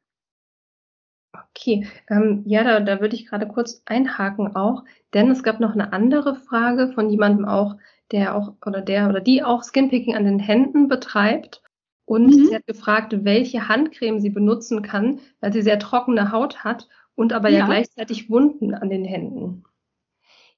[1.33, 5.73] Okay, ähm, ja, da, da würde ich gerade kurz einhaken auch, denn es gab noch
[5.73, 7.77] eine andere Frage von jemandem auch,
[8.13, 11.63] der auch oder der oder die auch Skinpicking an den Händen betreibt
[12.07, 12.47] und mhm.
[12.47, 17.33] sie hat gefragt, welche Handcreme sie benutzen kann, weil sie sehr trockene Haut hat und
[17.33, 19.64] aber ja, ja gleichzeitig Wunden an den Händen.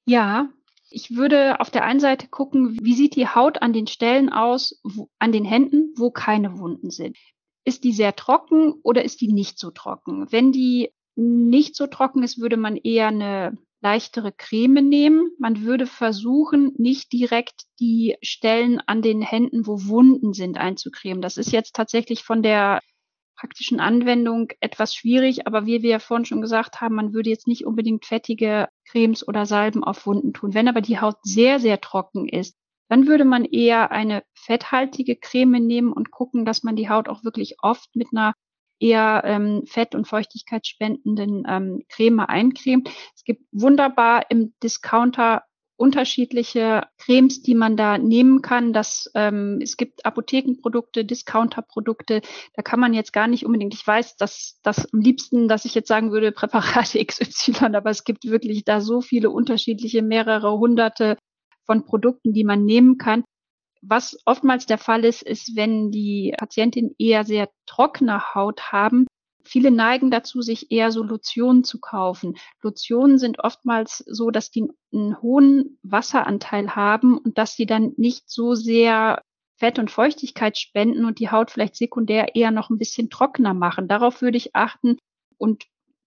[0.05, 0.49] Ja,
[0.89, 4.79] ich würde auf der einen Seite gucken, wie sieht die Haut an den Stellen aus,
[4.83, 7.17] wo, an den Händen, wo keine Wunden sind.
[7.65, 10.31] Ist die sehr trocken oder ist die nicht so trocken?
[10.31, 15.31] Wenn die nicht so trocken ist, würde man eher eine leichtere Creme nehmen.
[15.39, 21.21] Man würde versuchen, nicht direkt die Stellen an den Händen, wo Wunden sind, einzucremen.
[21.21, 22.81] Das ist jetzt tatsächlich von der
[23.39, 27.47] praktischen Anwendung etwas schwierig, aber wie wir ja vorhin schon gesagt haben, man würde jetzt
[27.47, 30.53] nicht unbedingt fettige Cremes oder Salben auf Wunden tun.
[30.53, 32.57] Wenn aber die Haut sehr, sehr trocken ist,
[32.89, 37.23] dann würde man eher eine fetthaltige Creme nehmen und gucken, dass man die Haut auch
[37.23, 38.33] wirklich oft mit einer
[38.79, 42.89] eher ähm, fett- und feuchtigkeitsspendenden ähm, Creme eincremt.
[43.15, 45.43] Es gibt wunderbar im Discounter
[45.79, 48.73] unterschiedliche Cremes, die man da nehmen kann.
[48.73, 52.21] Das, ähm, es gibt Apothekenprodukte, Discounterprodukte.
[52.53, 55.75] Da kann man jetzt gar nicht unbedingt, ich weiß, dass das am liebsten, dass ich
[55.75, 61.17] jetzt sagen würde, Präparate XY, aber es gibt wirklich da so viele unterschiedliche, mehrere hunderte
[61.65, 63.23] von Produkten, die man nehmen kann.
[63.81, 69.07] Was oftmals der Fall ist, ist, wenn die Patientinnen eher sehr trockene Haut haben,
[69.49, 72.37] Viele neigen dazu, sich eher so Lotionen zu kaufen.
[72.61, 78.29] Lotionen sind oftmals so, dass die einen hohen Wasseranteil haben und dass sie dann nicht
[78.29, 79.23] so sehr
[79.55, 83.87] Fett und Feuchtigkeit spenden und die Haut vielleicht sekundär eher noch ein bisschen trockener machen.
[83.87, 84.97] Darauf würde ich achten
[85.37, 85.65] und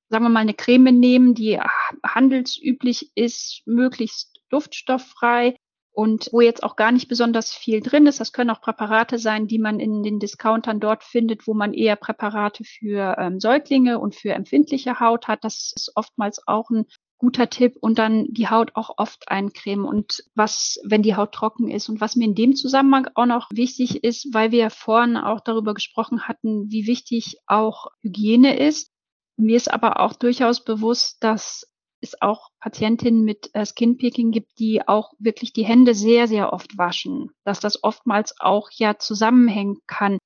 [0.08, 1.58] sagen wir mal eine Creme nehmen, die
[2.06, 5.56] handelsüblich ist, möglichst duftstofffrrei,
[5.92, 8.18] und wo jetzt auch gar nicht besonders viel drin ist.
[8.18, 11.96] Das können auch Präparate sein, die man in den Discountern dort findet, wo man eher
[11.96, 15.44] Präparate für ähm, Säuglinge und für empfindliche Haut hat.
[15.44, 16.86] Das ist oftmals auch ein
[17.22, 21.70] guter Tipp und dann die Haut auch oft eincremen und was, wenn die Haut trocken
[21.70, 25.40] ist und was mir in dem Zusammenhang auch noch wichtig ist, weil wir vorhin auch
[25.40, 28.90] darüber gesprochen hatten, wie wichtig auch Hygiene ist.
[29.36, 31.71] Mir ist aber auch durchaus bewusst, dass
[32.02, 36.76] es auch Patientinnen mit äh, Skinpicking gibt, die auch wirklich die Hände sehr, sehr oft
[36.76, 40.18] waschen, dass das oftmals auch ja zusammenhängen kann.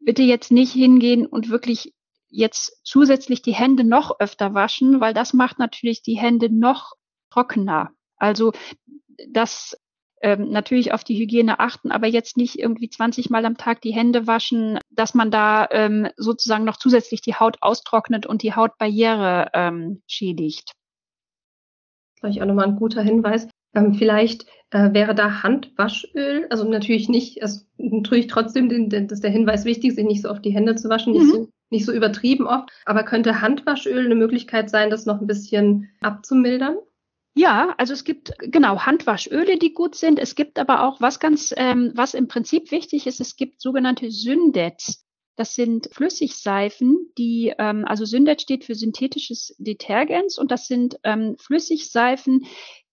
[0.00, 1.94] Bitte jetzt nicht hingehen und wirklich
[2.28, 6.94] jetzt zusätzlich die Hände noch öfter waschen, weil das macht natürlich die Hände noch
[7.30, 7.90] trockener.
[8.16, 8.52] Also
[9.28, 9.76] das
[10.20, 13.94] ähm, natürlich auf die Hygiene achten, aber jetzt nicht irgendwie 20 Mal am Tag die
[13.94, 19.50] Hände waschen, dass man da ähm, sozusagen noch zusätzlich die Haut austrocknet und die Hautbarriere
[19.52, 20.74] ähm, schädigt
[22.24, 23.48] vielleicht auch nochmal ein guter Hinweis.
[23.74, 29.18] Ähm, vielleicht äh, wäre da Handwaschöl, also natürlich nicht, also natürlich trotzdem, den, den, das
[29.18, 31.18] ist der Hinweis wichtig, sich nicht so oft die Hände zu waschen, mhm.
[31.18, 35.26] nicht, so, nicht so übertrieben oft, aber könnte Handwaschöl eine Möglichkeit sein, das noch ein
[35.26, 36.76] bisschen abzumildern?
[37.36, 40.20] Ja, also es gibt genau Handwaschöle, die gut sind.
[40.20, 43.20] Es gibt aber auch was ganz, ähm, was im Prinzip wichtig ist.
[43.20, 45.04] Es gibt sogenannte Syndets.
[45.36, 51.36] Das sind Flüssigseifen, die, ähm, also Syndet steht für synthetisches Detergens und das sind ähm,
[51.38, 52.46] Flüssigseifen,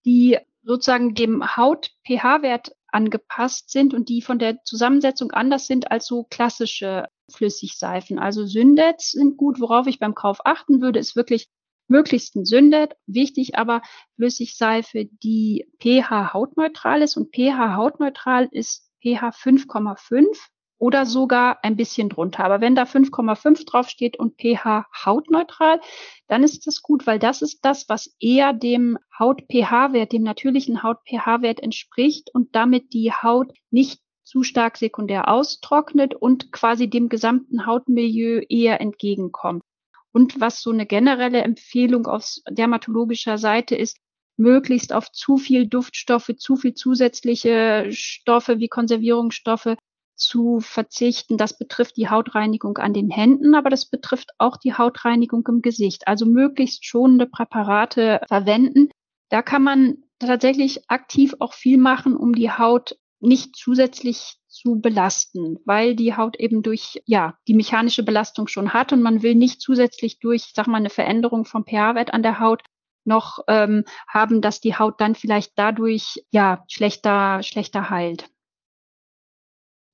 [0.04, 6.24] die sozusagen dem Haut-pH-Wert angepasst sind und die von der Zusammensetzung anders sind als so
[6.24, 8.18] klassische Flüssigseifen.
[8.18, 11.48] Also Syndets sind gut, worauf ich beim Kauf achten würde, ist wirklich
[11.88, 12.94] möglichst ein Syndet.
[13.06, 13.82] Wichtig aber
[14.16, 20.36] Flüssigseife, die pH hautneutral ist und pH hautneutral ist pH 5,5
[20.82, 22.42] oder sogar ein bisschen drunter.
[22.42, 25.80] Aber wenn da 5,5 draufsteht und pH hautneutral,
[26.26, 31.60] dann ist das gut, weil das ist das, was eher dem Haut-pH-Wert, dem natürlichen Haut-pH-Wert
[31.60, 38.42] entspricht und damit die Haut nicht zu stark sekundär austrocknet und quasi dem gesamten Hautmilieu
[38.48, 39.62] eher entgegenkommt.
[40.10, 43.98] Und was so eine generelle Empfehlung aus dermatologischer Seite ist,
[44.36, 49.76] möglichst auf zu viel Duftstoffe, zu viel zusätzliche Stoffe wie Konservierungsstoffe
[50.22, 51.36] zu verzichten.
[51.36, 56.08] Das betrifft die Hautreinigung an den Händen, aber das betrifft auch die Hautreinigung im Gesicht.
[56.08, 58.90] Also möglichst schonende Präparate verwenden.
[59.28, 65.58] Da kann man tatsächlich aktiv auch viel machen, um die Haut nicht zusätzlich zu belasten,
[65.64, 69.60] weil die Haut eben durch ja die mechanische Belastung schon hat und man will nicht
[69.60, 72.62] zusätzlich durch, sag mal, eine Veränderung vom pH-Wert an der Haut
[73.04, 78.28] noch ähm, haben, dass die Haut dann vielleicht dadurch ja schlechter schlechter heilt.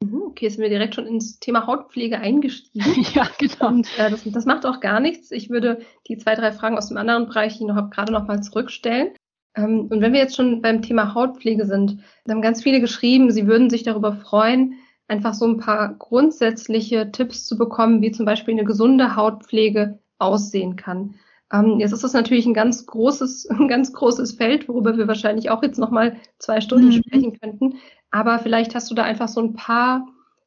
[0.03, 3.07] Mhm, okay, sind wir direkt schon ins Thema Hautpflege eingestiegen.
[3.15, 3.69] ja, genau.
[3.69, 5.31] Und äh, das, das macht auch gar nichts.
[5.31, 8.13] Ich würde die zwei, drei Fragen aus dem anderen Bereich, die ich noch habe, gerade
[8.13, 9.11] noch mal zurückstellen.
[9.57, 13.33] Ähm, und wenn wir jetzt schon beim Thema Hautpflege sind, dann haben ganz viele geschrieben,
[13.33, 14.75] sie würden sich darüber freuen,
[15.09, 20.77] einfach so ein paar grundsätzliche Tipps zu bekommen, wie zum Beispiel eine gesunde Hautpflege aussehen
[20.77, 21.15] kann.
[21.53, 25.51] Ähm, jetzt ist das natürlich ein ganz großes, ein ganz großes Feld, worüber wir wahrscheinlich
[25.51, 26.93] auch jetzt noch mal zwei Stunden mhm.
[26.93, 27.79] sprechen könnten.
[28.11, 30.07] Aber vielleicht hast du da einfach so ein paar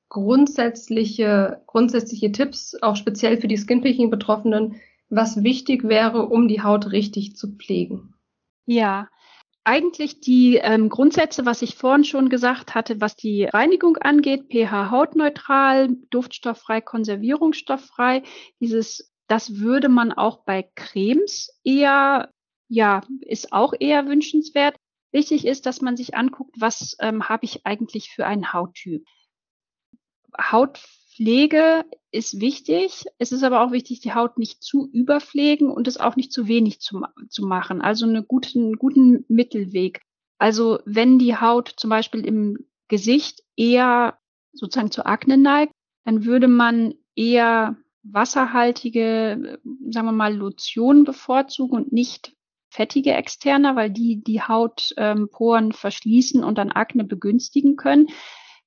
[0.10, 4.76] grundsätzliche, grundsätzliche Tipps, auch speziell für die Skinpicking-Betroffenen,
[5.10, 8.14] was wichtig wäre, um die Haut richtig zu pflegen.
[8.66, 9.08] Ja,
[9.64, 14.90] eigentlich die ähm, Grundsätze, was ich vorhin schon gesagt hatte, was die Reinigung angeht, pH
[14.90, 18.24] hautneutral, duftstofffrei, konservierungsstofffrei,
[18.60, 22.34] dieses, das würde man auch bei Cremes eher,
[22.68, 24.76] ja, ist auch eher wünschenswert.
[25.14, 29.06] Wichtig ist, dass man sich anguckt, was ähm, habe ich eigentlich für einen Hauttyp.
[30.38, 33.06] Hautpflege ist wichtig.
[33.20, 36.50] Es ist aber auch wichtig, die Haut nicht zu überpflegen und es auch nicht zu
[36.50, 37.82] wenig zu, zu machen.
[37.82, 40.02] Also einen guten, guten Mittelweg.
[40.40, 44.20] Also wenn die Haut zum Beispiel im Gesicht eher
[44.52, 45.72] sozusagen zu Akne neigt,
[46.04, 52.34] dann würde man eher wasserhaltige, sagen wir mal, Lotion bevorzugen und nicht
[52.70, 58.08] fettige externer, weil die die Hautporen ähm, verschließen und dann Akne begünstigen können.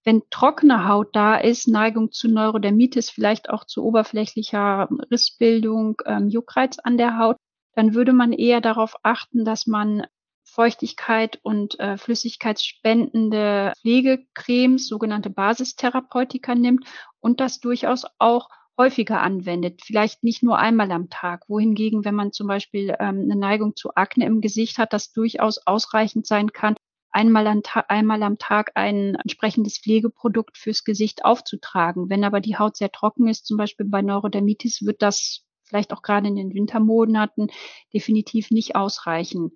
[0.05, 6.79] Wenn trockene Haut da ist, Neigung zu Neurodermitis, vielleicht auch zu oberflächlicher Rissbildung, ähm, Juckreiz
[6.79, 7.37] an der Haut,
[7.75, 10.07] dann würde man eher darauf achten, dass man
[10.45, 16.87] Feuchtigkeit und äh, flüssigkeitsspendende Pflegecremes, sogenannte Basistherapeutika nimmt
[17.21, 21.49] und das durchaus auch häufiger anwendet, vielleicht nicht nur einmal am Tag.
[21.49, 25.59] Wohingegen, wenn man zum Beispiel ähm, eine Neigung zu Akne im Gesicht hat, das durchaus
[25.67, 26.75] ausreichend sein kann,
[27.11, 32.11] einmal, an einmal am Tag ein entsprechendes Pflegeprodukt fürs Gesicht aufzutragen.
[32.11, 36.03] Wenn aber die Haut sehr trocken ist, zum Beispiel bei Neurodermitis, wird das vielleicht auch
[36.03, 37.49] gerade in den Wintermonaten
[37.93, 39.53] definitiv nicht ausreichen.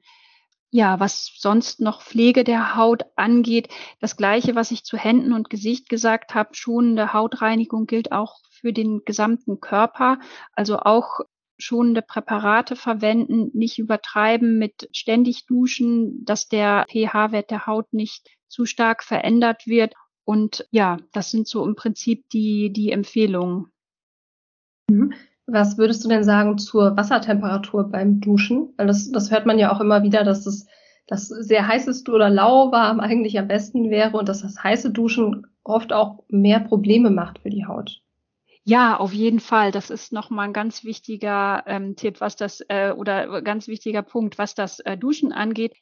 [0.71, 3.69] Ja, was sonst noch Pflege der Haut angeht,
[4.01, 8.75] das gleiche, was ich zu Händen und Gesicht gesagt habe, schonende Hautreinigung gilt auch für
[8.75, 10.19] den gesamten Körper,
[10.53, 11.21] also auch
[11.59, 18.66] schonende Präparate verwenden, nicht übertreiben mit ständig duschen, dass der pH-Wert der Haut nicht zu
[18.66, 19.95] stark verändert wird.
[20.25, 23.73] Und ja, das sind so im Prinzip die, die Empfehlungen.
[25.51, 28.74] Was würdest du denn sagen zur Wassertemperatur beim Duschen?
[28.76, 30.66] Weil das, das hört man ja auch immer wieder, dass es
[31.07, 35.92] das sehr heißes oder lauwarm eigentlich am besten wäre und dass das heiße Duschen oft
[35.92, 38.03] auch mehr Probleme macht für die Haut.
[38.64, 39.72] Ja, auf jeden Fall.
[39.72, 44.36] Das ist nochmal ein ganz wichtiger ähm, Tipp, was das äh, oder ganz wichtiger Punkt,
[44.36, 45.74] was das äh, Duschen angeht.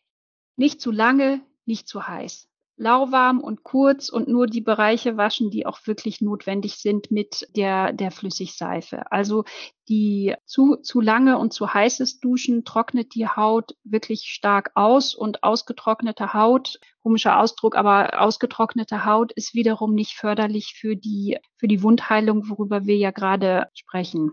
[0.56, 5.66] Nicht zu lange, nicht zu heiß lauwarm und kurz und nur die Bereiche waschen, die
[5.66, 9.10] auch wirklich notwendig sind mit der, der Flüssigseife.
[9.10, 9.44] Also
[9.88, 15.42] die zu, zu lange und zu heißes Duschen trocknet die Haut wirklich stark aus und
[15.42, 21.82] ausgetrocknete Haut, komischer Ausdruck, aber ausgetrocknete Haut ist wiederum nicht förderlich für die, für die
[21.82, 24.32] Wundheilung, worüber wir ja gerade sprechen.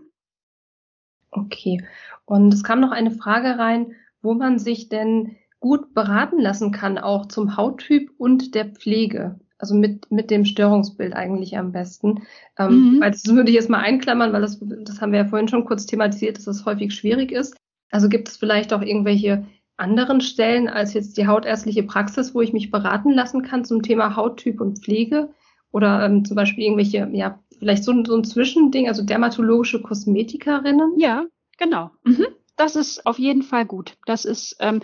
[1.30, 1.84] Okay.
[2.26, 6.98] Und es kam noch eine Frage rein, wo man sich denn gut beraten lassen kann,
[6.98, 9.40] auch zum Hauttyp und der Pflege.
[9.56, 12.24] Also mit, mit dem Störungsbild eigentlich am besten.
[12.58, 13.00] Ähm, mhm.
[13.00, 15.64] Weil das würde ich jetzt mal einklammern, weil das, das haben wir ja vorhin schon
[15.64, 17.56] kurz thematisiert, dass das häufig schwierig ist.
[17.90, 19.46] Also gibt es vielleicht auch irgendwelche
[19.78, 24.16] anderen Stellen als jetzt die hautärztliche Praxis, wo ich mich beraten lassen kann zum Thema
[24.16, 25.30] Hauttyp und Pflege?
[25.72, 30.98] Oder ähm, zum Beispiel irgendwelche, ja, vielleicht so, so ein Zwischending, also dermatologische Kosmetikerinnen?
[30.98, 31.24] Ja,
[31.56, 31.90] genau.
[32.04, 32.26] Mhm.
[32.56, 33.96] Das ist auf jeden Fall gut.
[34.04, 34.82] Das ist, ähm,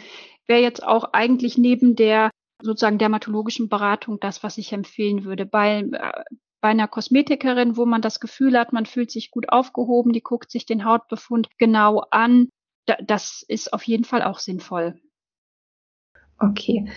[0.50, 2.30] wäre jetzt auch eigentlich neben der
[2.60, 5.46] sozusagen dermatologischen Beratung das, was ich empfehlen würde.
[5.46, 6.24] Bei, äh,
[6.60, 10.50] bei einer Kosmetikerin, wo man das Gefühl hat, man fühlt sich gut aufgehoben, die guckt
[10.50, 12.48] sich den Hautbefund genau an,
[12.84, 15.00] da, das ist auf jeden Fall auch sinnvoll.
[16.38, 16.90] Okay.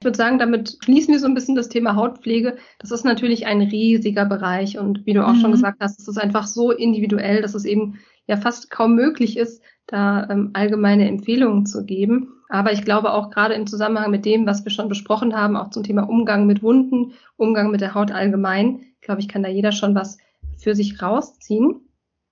[0.00, 2.56] Ich würde sagen, damit schließen wir so ein bisschen das Thema Hautpflege.
[2.78, 5.40] Das ist natürlich ein riesiger Bereich und wie du auch mhm.
[5.40, 9.36] schon gesagt hast, es ist einfach so individuell, dass es eben ja fast kaum möglich
[9.36, 12.32] ist, da ähm, allgemeine Empfehlungen zu geben.
[12.54, 15.70] Aber ich glaube auch gerade im Zusammenhang mit dem, was wir schon besprochen haben, auch
[15.70, 19.72] zum Thema Umgang mit Wunden, Umgang mit der Haut allgemein, glaube ich, kann da jeder
[19.72, 20.18] schon was
[20.56, 21.80] für sich rausziehen.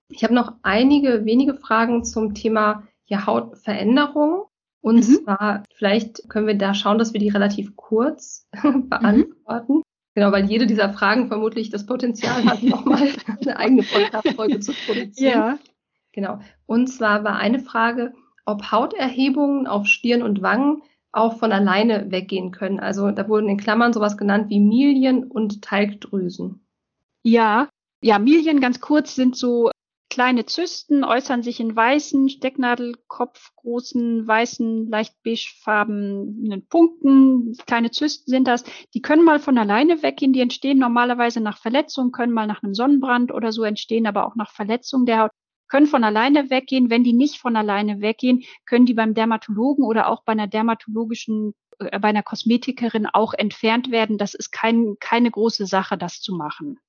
[0.07, 4.45] Ich habe noch einige wenige Fragen zum Thema ja, Hautveränderung.
[4.79, 5.01] Und mhm.
[5.25, 9.73] zwar, vielleicht können wir da schauen, dass wir die relativ kurz beantworten.
[9.73, 9.83] Mhm.
[10.15, 13.09] Genau, weil jede dieser Fragen vermutlich das Potenzial hat, nochmal
[13.41, 15.33] eine eigene Podcast-Folge zu produzieren.
[15.33, 15.59] Ja.
[16.13, 16.39] Genau.
[16.65, 18.13] Und zwar war eine Frage,
[18.45, 20.81] ob Hauterhebungen auf Stirn und Wangen
[21.11, 22.79] auch von alleine weggehen können.
[22.79, 26.65] Also da wurden in Klammern sowas genannt wie Milien und Talgdrüsen.
[27.23, 27.69] Ja,
[28.01, 29.71] ja, Milien ganz kurz sind so
[30.09, 37.55] kleine Zysten, äußern sich in weißen, Stecknadelkopf großen, weißen, leicht beigefarbenen Punkten.
[37.65, 38.63] Kleine Zysten sind das.
[38.93, 40.33] Die können mal von alleine weggehen.
[40.33, 44.35] Die entstehen normalerweise nach Verletzung, können mal nach einem Sonnenbrand oder so entstehen, aber auch
[44.35, 45.31] nach Verletzung der Haut
[45.67, 46.89] können von alleine weggehen.
[46.89, 51.53] Wenn die nicht von alleine weggehen, können die beim Dermatologen oder auch bei einer dermatologischen,
[51.79, 54.17] äh, bei einer Kosmetikerin auch entfernt werden.
[54.17, 56.79] Das ist kein, keine große Sache, das zu machen.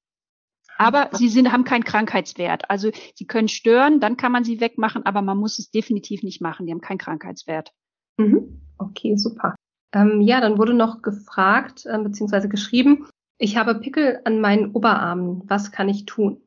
[0.76, 2.68] Aber sie sind, haben keinen Krankheitswert.
[2.68, 6.40] Also sie können stören, dann kann man sie wegmachen, aber man muss es definitiv nicht
[6.40, 6.66] machen.
[6.66, 7.72] Die haben keinen Krankheitswert.
[8.16, 8.60] Mhm.
[8.78, 9.54] Okay, super.
[9.92, 12.48] Ähm, ja, dann wurde noch gefragt äh, bzw.
[12.48, 13.06] geschrieben,
[13.38, 15.42] ich habe Pickel an meinen Oberarmen.
[15.46, 16.42] Was kann ich tun?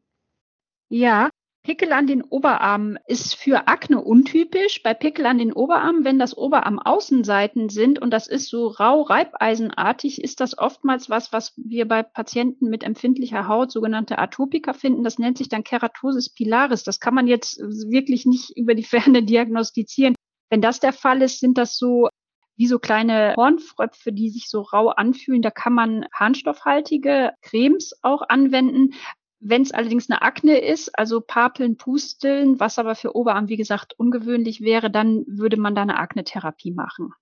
[0.89, 1.29] Ja,
[1.67, 4.81] Pickel an den Oberarmen ist für Akne untypisch.
[4.83, 10.23] Bei Pickel an den Oberarmen, wenn das Oberarm-Außenseiten sind und das ist so rau reibeisenartig,
[10.23, 15.03] ist das oftmals was, was wir bei Patienten mit empfindlicher Haut, sogenannte Atopika finden.
[15.03, 16.85] Das nennt sich dann Keratosis pilaris.
[16.85, 20.15] Das kann man jetzt wirklich nicht über die Ferne diagnostizieren.
[20.49, 22.07] Wenn das der Fall ist, sind das so
[22.55, 25.41] wie so kleine Hornfröpfe, die sich so rau anfühlen.
[25.41, 28.93] Da kann man harnstoffhaltige Cremes auch anwenden.
[29.39, 33.93] Wenn es allerdings eine Akne ist, also Papeln, Pusteln, was aber für Oberarm, wie gesagt,
[33.97, 37.13] ungewöhnlich wäre, dann würde man da eine Aknetherapie machen.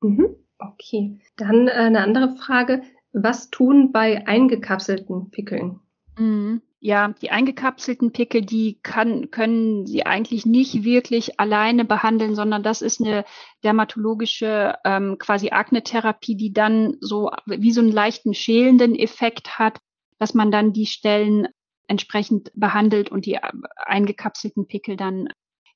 [0.00, 0.36] Mhm.
[0.58, 1.20] Okay.
[1.36, 2.82] Dann äh, eine andere Frage.
[3.12, 5.80] Was tun bei eingekapselten Pickeln?
[6.18, 6.62] Mhm.
[6.80, 12.82] Ja, die eingekapselten Pickel, die kann, können Sie eigentlich nicht wirklich alleine behandeln, sondern das
[12.82, 13.24] ist eine
[13.64, 19.80] dermatologische ähm, quasi Aknetherapie, die dann so wie so einen leichten schälenden Effekt hat,
[20.18, 21.48] dass man dann die Stellen
[21.86, 25.28] entsprechend behandelt und die äh, eingekapselten Pickel dann,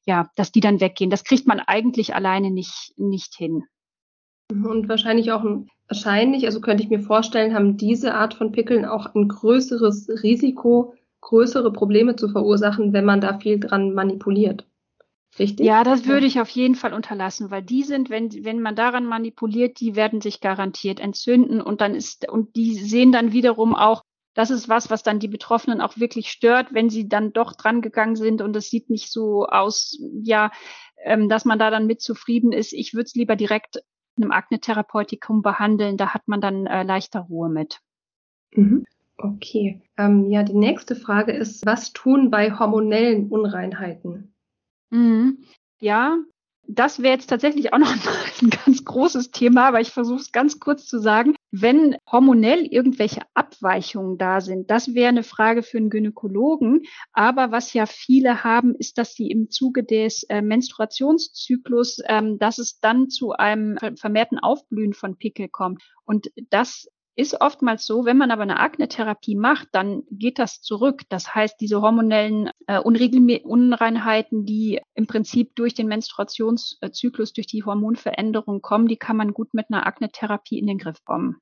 [0.05, 1.11] ja, dass die dann weggehen.
[1.11, 3.65] Das kriegt man eigentlich alleine nicht, nicht hin.
[4.51, 8.85] Und wahrscheinlich auch ein, wahrscheinlich, also könnte ich mir vorstellen, haben diese Art von Pickeln
[8.85, 14.67] auch ein größeres Risiko, größere Probleme zu verursachen, wenn man da viel dran manipuliert.
[15.39, 15.65] Richtig?
[15.65, 19.07] Ja, das würde ich auf jeden Fall unterlassen, weil die sind, wenn, wenn man daran
[19.07, 24.03] manipuliert, die werden sich garantiert entzünden und dann ist, und die sehen dann wiederum auch,
[24.35, 27.83] das ist was, was dann die Betroffenen auch wirklich stört, wenn sie dann doch dran
[27.83, 30.51] gegangen sind und es sieht nicht so aus, ja,
[31.05, 32.73] ähm, dass man da dann mit zufrieden ist.
[32.73, 33.83] Ich würde es lieber direkt
[34.17, 37.81] einem Akne-Therapeutikum behandeln, da hat man dann äh, leichter Ruhe mit.
[38.55, 38.85] Mhm.
[39.17, 39.81] Okay.
[39.97, 44.35] Ähm, ja, die nächste Frage ist, was tun bei hormonellen Unreinheiten?
[44.91, 45.45] Mhm.
[45.81, 46.19] Ja,
[46.67, 47.93] das wäre jetzt tatsächlich auch noch
[48.43, 51.35] ein ganz großes Thema, aber ich versuche es ganz kurz zu sagen.
[51.55, 56.85] Wenn hormonell irgendwelche Abweichungen da sind, das wäre eine Frage für einen Gynäkologen.
[57.13, 62.59] Aber was ja viele haben, ist, dass sie im Zuge des äh, Menstruationszyklus, ähm, dass
[62.59, 65.83] es dann zu einem vermehrten Aufblühen von Pickel kommt.
[66.07, 71.03] Und das ist oftmals so, wenn man aber eine Akne-Therapie macht, dann geht das zurück.
[71.11, 78.63] Das heißt, diese hormonellen äh, Unreinheiten, die im Prinzip durch den Menstruationszyklus, durch die Hormonveränderung
[78.63, 81.37] kommen, die kann man gut mit einer Akne-Therapie in den Griff kommen.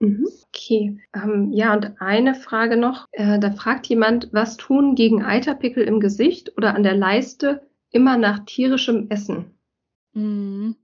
[0.00, 0.26] Mhm.
[0.48, 0.98] Okay.
[1.14, 3.06] Ähm, ja, und eine Frage noch.
[3.12, 8.16] Äh, da fragt jemand, was tun gegen Eiterpickel im Gesicht oder an der Leiste immer
[8.16, 9.58] nach tierischem Essen?
[10.12, 10.76] Mhm.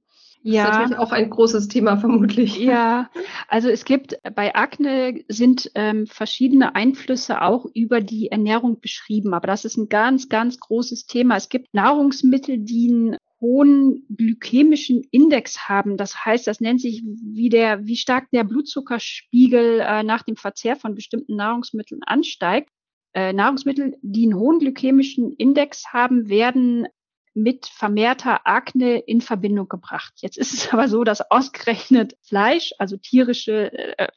[0.46, 0.66] Ja.
[0.66, 2.56] Das ist natürlich auch ein großes Thema vermutlich.
[2.56, 3.10] Ja,
[3.48, 9.48] also es gibt bei Akne sind ähm, verschiedene Einflüsse auch über die Ernährung beschrieben, aber
[9.48, 11.36] das ist ein ganz, ganz großes Thema.
[11.36, 15.96] Es gibt Nahrungsmittel, die einen hohen glykämischen Index haben.
[15.96, 20.76] Das heißt, das nennt sich, wie der, wie stark der Blutzuckerspiegel äh, nach dem Verzehr
[20.76, 22.70] von bestimmten Nahrungsmitteln ansteigt.
[23.14, 26.86] Äh, Nahrungsmittel, die einen hohen glykämischen Index haben, werden
[27.36, 30.14] mit vermehrter Akne in Verbindung gebracht.
[30.16, 34.08] Jetzt ist es aber so, dass ausgerechnet Fleisch, also tierische äh,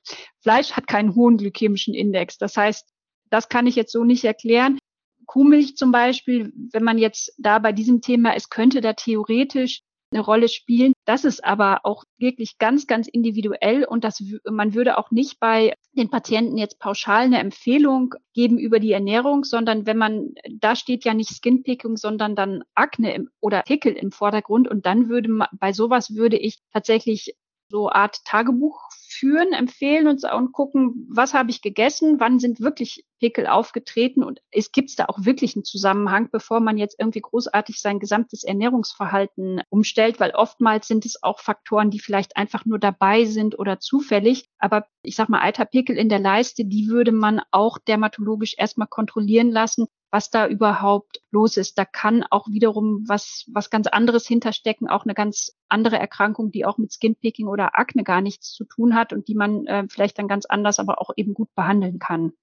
[0.42, 2.38] Fleisch hat keinen hohen glykämischen Index.
[2.38, 2.88] Das heißt,
[3.30, 4.80] das kann ich jetzt so nicht erklären.
[5.26, 9.82] Kuhmilch zum Beispiel, wenn man jetzt da bei diesem Thema ist, könnte da theoretisch
[10.12, 10.94] eine Rolle spielen.
[11.06, 15.74] Das ist aber auch wirklich ganz, ganz individuell und das, man würde auch nicht bei
[15.94, 21.06] den Patienten jetzt pauschal eine Empfehlung geben über die Ernährung, sondern wenn man, da steht
[21.06, 25.48] ja nicht Skinpicking, sondern dann Akne im, oder Pickel im Vordergrund und dann würde man,
[25.54, 27.36] bei sowas würde ich tatsächlich
[27.70, 28.90] so Art Tagebuch
[29.20, 34.40] führen, empfehlen und, und gucken, was habe ich gegessen, wann sind wirklich Pickel aufgetreten und
[34.52, 39.62] es gibt da auch wirklich einen Zusammenhang, bevor man jetzt irgendwie großartig sein gesamtes Ernährungsverhalten
[39.70, 44.46] umstellt, weil oftmals sind es auch Faktoren, die vielleicht einfach nur dabei sind oder zufällig.
[44.58, 49.52] Aber ich sag mal, Eiterpickel in der Leiste, die würde man auch dermatologisch erstmal kontrollieren
[49.52, 51.78] lassen, was da überhaupt los ist.
[51.78, 56.66] Da kann auch wiederum was, was ganz anderes hinterstecken, auch eine ganz andere Erkrankung, die
[56.66, 60.18] auch mit Skinpicking oder Akne gar nichts zu tun hat und die man äh, vielleicht
[60.18, 62.34] dann ganz anders, aber auch eben gut behandeln kann.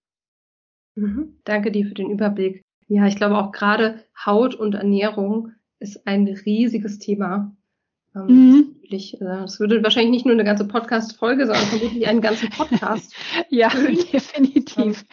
[0.95, 1.41] Mhm.
[1.45, 2.63] Danke dir für den Überblick.
[2.89, 7.55] Ja, ich glaube auch gerade Haut und Ernährung ist ein riesiges Thema.
[8.15, 8.77] Ähm, mhm.
[8.89, 13.15] Äh, das würde wahrscheinlich nicht nur eine ganze Podcast-Folge, sondern vermutlich einen ganzen Podcast.
[13.51, 13.69] ja,
[14.13, 15.05] definitiv.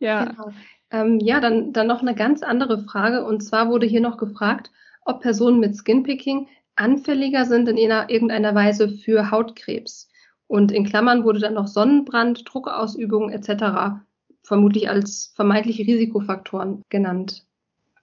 [0.00, 0.24] Ja.
[0.24, 0.52] Genau.
[0.90, 3.24] Ähm, ja, dann, dann noch eine ganz andere Frage.
[3.24, 4.70] Und zwar wurde hier noch gefragt,
[5.04, 10.08] ob Personen mit Skinpicking anfälliger sind in irgendeiner Weise für Hautkrebs.
[10.46, 14.00] Und in Klammern wurde dann noch Sonnenbrand, Druckausübung etc.
[14.42, 17.44] vermutlich als vermeintliche Risikofaktoren genannt.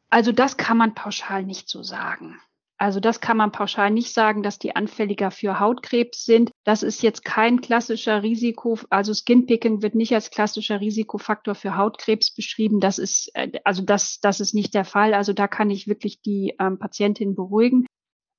[0.10, 2.40] Also das kann man pauschal nicht so sagen.
[2.78, 6.52] Also das kann man pauschal nicht sagen, dass die anfälliger für Hautkrebs sind.
[6.66, 12.34] Das ist jetzt kein klassischer Risiko, also Skinpicking wird nicht als klassischer Risikofaktor für Hautkrebs
[12.34, 12.82] beschrieben.
[12.82, 15.14] Das ist, äh, also das, das ist nicht der Fall.
[15.14, 17.86] Also da kann ich wirklich die ähm, Patientin beruhigen.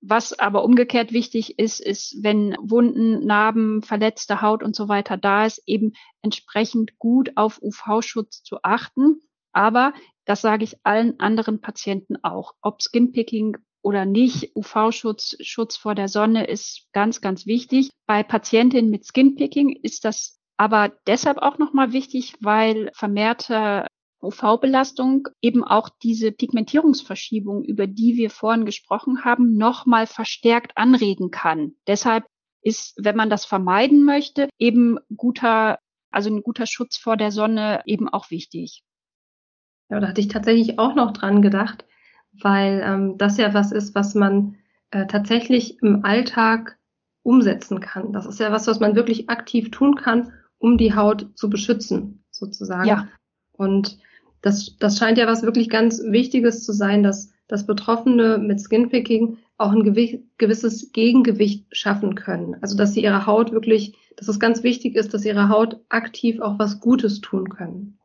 [0.03, 5.47] Was aber umgekehrt wichtig ist, ist, wenn Wunden, Narben, verletzte Haut und so weiter da
[5.47, 9.23] ist, eben entsprechend gut auf UV-Schutz zu achten.
[9.53, 9.95] Aber
[10.27, 12.55] das sage ich allen anderen Patienten auch.
[12.61, 13.57] Ob Skinpicking
[13.87, 14.57] oder nicht.
[14.57, 17.91] UV-Schutz, Schutz vor der Sonne ist ganz, ganz wichtig.
[18.07, 23.87] Bei Patientinnen mit Skinpicking ist das Aber deshalb auch nochmal wichtig, weil vermehrte
[24.23, 31.77] UV-Belastung eben auch diese Pigmentierungsverschiebung, über die wir vorhin gesprochen haben, nochmal verstärkt anregen kann.
[31.87, 32.25] Deshalb
[32.63, 35.79] ist, wenn man das vermeiden möchte, eben guter,
[36.11, 38.83] also ein guter Schutz vor der Sonne eben auch wichtig.
[39.91, 41.85] Ja, da hatte ich tatsächlich auch noch dran gedacht,
[42.43, 44.57] weil ähm, das ja was ist, was man
[44.91, 46.79] äh, tatsächlich im Alltag
[47.23, 48.13] umsetzen kann.
[48.13, 52.25] Das ist ja was, was man wirklich aktiv tun kann, um die Haut zu beschützen,
[52.31, 52.89] sozusagen.
[52.89, 53.09] Ja.
[53.53, 53.99] Und
[54.43, 59.39] das, das scheint ja was wirklich ganz Wichtiges zu sein, dass, dass Betroffene mit Skinpicking
[59.59, 59.83] auch ein
[60.39, 62.57] gewisses Gegengewicht schaffen können.
[62.61, 66.41] Also dass sie ihre Haut wirklich, dass es ganz wichtig ist, dass ihre Haut aktiv
[66.41, 67.96] auch was Gutes tun können.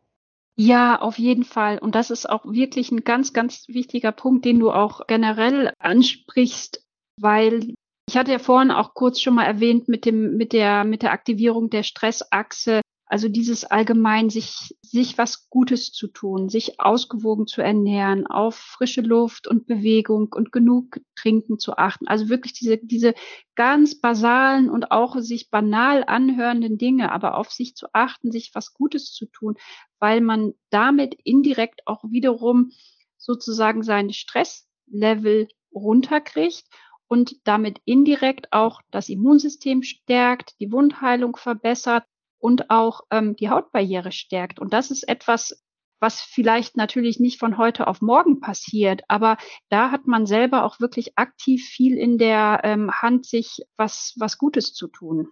[0.58, 1.80] Ja, auf jeden Fall.
[1.80, 6.86] Und das ist auch wirklich ein ganz, ganz wichtiger Punkt, den du auch generell ansprichst,
[7.18, 7.74] weil
[8.08, 11.14] ich hatte ja vorhin auch kurz schon mal erwähnt mit dem, mit der, mit der
[11.14, 12.81] Aktivierung der Stressachse.
[13.12, 19.02] Also dieses allgemein, sich, sich was Gutes zu tun, sich ausgewogen zu ernähren, auf frische
[19.02, 22.08] Luft und Bewegung und genug Trinken zu achten.
[22.08, 23.14] Also wirklich diese, diese
[23.56, 28.74] ganz basalen und auch sich banal anhörenden Dinge, aber auf sich zu achten, sich was
[28.74, 29.56] Gutes zu tun,
[30.00, 32.72] weil man damit indirekt auch wiederum
[33.18, 36.64] sozusagen seine Stresslevel runterkriegt
[37.10, 42.06] und damit indirekt auch das Immunsystem stärkt, die Wundheilung verbessert
[42.42, 44.60] und auch ähm, die Hautbarriere stärkt.
[44.60, 45.64] Und das ist etwas,
[46.00, 49.38] was vielleicht natürlich nicht von heute auf morgen passiert, aber
[49.70, 54.40] da hat man selber auch wirklich aktiv viel in der ähm, Hand, sich was, was
[54.40, 55.28] Gutes zu tun.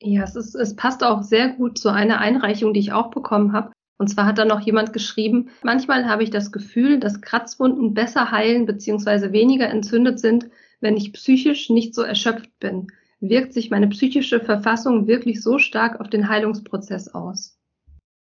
[0.00, 3.52] Ja, es, ist, es passt auch sehr gut zu einer Einreichung, die ich auch bekommen
[3.52, 3.72] habe.
[3.98, 8.30] Und zwar hat da noch jemand geschrieben, manchmal habe ich das Gefühl, dass Kratzwunden besser
[8.30, 9.32] heilen bzw.
[9.32, 10.48] weniger entzündet sind,
[10.80, 12.86] wenn ich psychisch nicht so erschöpft bin?
[13.20, 17.58] Wirkt sich meine psychische Verfassung wirklich so stark auf den Heilungsprozess aus?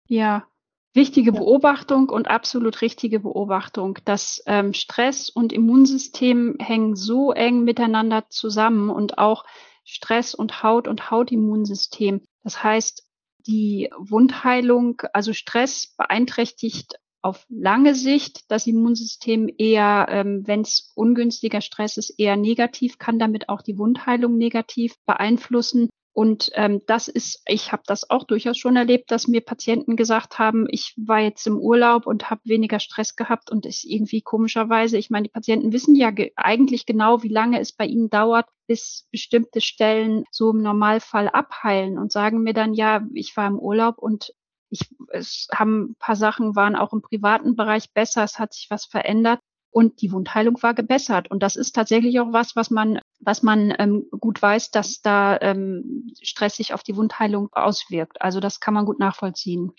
[0.07, 0.45] Ja,
[0.93, 1.31] wichtige.
[1.31, 3.99] Beobachtung und absolut richtige Beobachtung.
[4.03, 9.45] dass ähm, Stress und Immunsystem hängen so eng miteinander zusammen und auch
[9.85, 12.21] Stress und Haut und Hautimmunsystem.
[12.43, 13.07] Das heißt,
[13.47, 21.61] die Wundheilung, also Stress beeinträchtigt auf lange Sicht das Immunsystem eher, ähm, wenn es ungünstiger
[21.61, 25.89] Stress ist, eher negativ, kann damit auch die Wundheilung negativ beeinflussen.
[26.15, 30.37] Und ähm, das ist, ich habe das auch durchaus schon erlebt, dass mir Patienten gesagt
[30.37, 34.99] haben, ich war jetzt im Urlaub und habe weniger Stress gehabt und ist irgendwie komischerweise,
[34.99, 38.45] ich meine, die Patienten wissen ja ge eigentlich genau, wie lange es bei ihnen dauert,
[38.67, 43.57] bis bestimmte Stellen so im Normalfall abheilen und sagen mir dann, ja, ich war im
[43.57, 44.33] Urlaub und
[44.73, 48.67] ich, es haben ein paar Sachen waren auch im privaten Bereich besser, es hat sich
[48.69, 49.39] was verändert
[49.71, 51.31] und die Wundheilung war gebessert.
[51.31, 55.37] Und das ist tatsächlich auch was, was man, was man ähm, gut weiß, dass da
[55.41, 58.21] ähm, Stress sich auf die Wundheilung auswirkt.
[58.21, 59.71] Also das kann man gut nachvollziehen.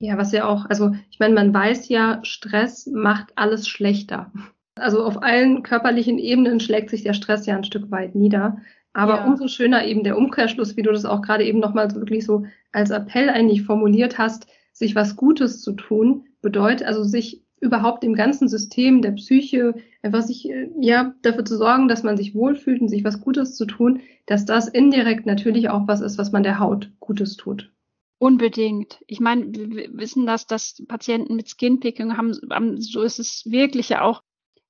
[0.00, 4.32] Ja, was ja auch, also ich meine, man weiß ja, Stress macht alles schlechter.
[4.76, 8.58] Also auf allen körperlichen Ebenen schlägt sich der Stress ja ein Stück weit nieder.
[8.92, 9.26] Aber ja.
[9.26, 12.90] umso schöner eben der Umkehrschluss, wie du das auch gerade eben nochmal wirklich so als
[12.90, 18.48] Appell eigentlich formuliert hast, sich was Gutes zu tun, bedeutet also sich überhaupt im ganzen
[18.48, 22.88] System der Psyche einfach sich, äh, ja, dafür zu sorgen, dass man sich wohlfühlt und
[22.88, 26.58] sich was Gutes zu tun, dass das indirekt natürlich auch was ist, was man der
[26.58, 27.70] Haut Gutes tut.
[28.18, 29.02] Unbedingt.
[29.06, 33.90] Ich meine, wir wissen das, dass Patienten mit Skinpicking haben, haben, so ist es wirklich
[33.90, 34.22] ja auch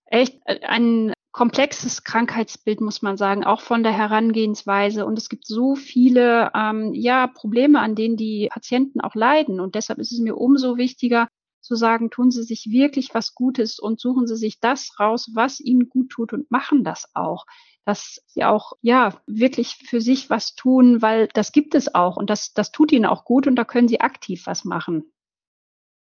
[0.07, 5.07] echt ein komplexes Krankheitsbild, muss man sagen, auch von der Herangehensweise.
[5.07, 9.61] Und es gibt so viele ähm, ja, Probleme, an denen die Patienten auch leiden.
[9.61, 11.29] Und deshalb ist es mir umso wichtiger
[11.61, 15.61] zu sagen, tun Sie sich wirklich was Gutes und suchen Sie sich das raus, was
[15.61, 17.47] Ihnen gut tut und machen das auch.
[17.85, 22.29] Dass Sie auch, ja, wirklich für sich was tun, weil das gibt es auch und
[22.29, 25.13] das, das tut Ihnen auch gut und da können Sie aktiv was machen.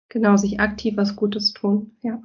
[0.09, 2.21] Genau, sich aktiv was Gutes tun, ja.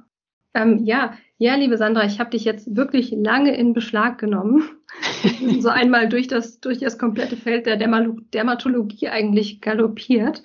[0.55, 4.69] Ähm, ja, ja, liebe Sandra, ich habe dich jetzt wirklich lange in Beschlag genommen.
[5.59, 10.43] so einmal durch das, durch das komplette Feld der Dermatologie eigentlich galoppiert.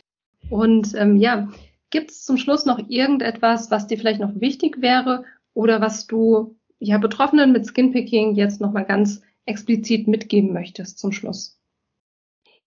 [0.51, 1.49] Und ähm, ja,
[1.91, 6.57] gibt es zum Schluss noch irgendetwas, was dir vielleicht noch wichtig wäre oder was du
[6.81, 11.60] ja Betroffenen mit Skinpicking jetzt nochmal ganz explizit mitgeben möchtest zum Schluss?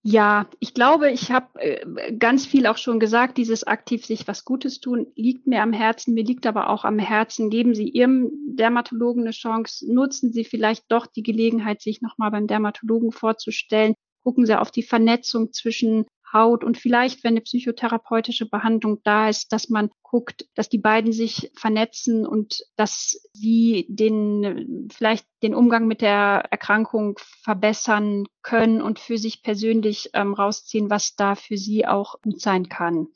[0.05, 3.37] Ja, ich glaube, ich habe äh, ganz viel auch schon gesagt.
[3.37, 6.13] Dieses aktiv sich was Gutes tun liegt mir am Herzen.
[6.13, 7.49] Mir liegt aber auch am Herzen.
[7.49, 9.89] Geben Sie Ihrem Dermatologen eine Chance.
[9.89, 13.93] Nutzen Sie vielleicht doch die Gelegenheit, sich nochmal beim Dermatologen vorzustellen.
[14.23, 19.53] Gucken Sie auf die Vernetzung zwischen Haut und vielleicht, wenn eine psychotherapeutische Behandlung da ist,
[19.53, 25.87] dass man guckt, dass die beiden sich vernetzen und dass sie den, vielleicht den Umgang
[25.87, 31.85] mit der Erkrankung verbessern können und für sich persönlich ähm, rausziehen, was da für sie
[31.87, 33.07] auch gut sein kann.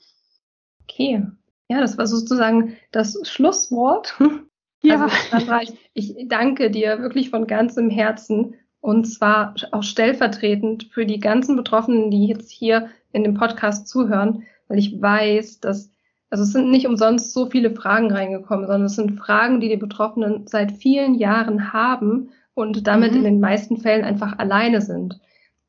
[0.84, 1.26] Okay.
[1.70, 4.18] Ja, das war sozusagen das Schlusswort.
[4.84, 5.01] Ja.
[5.01, 11.05] Also, Sandra, ich, ich danke dir wirklich von ganzem Herzen und zwar auch stellvertretend für
[11.05, 15.91] die ganzen Betroffenen, die jetzt hier in dem Podcast zuhören, weil ich weiß, dass,
[16.30, 19.78] also es sind nicht umsonst so viele Fragen reingekommen, sondern es sind Fragen, die die
[19.78, 23.18] Betroffenen seit vielen Jahren haben und damit mhm.
[23.18, 25.20] in den meisten Fällen einfach alleine sind.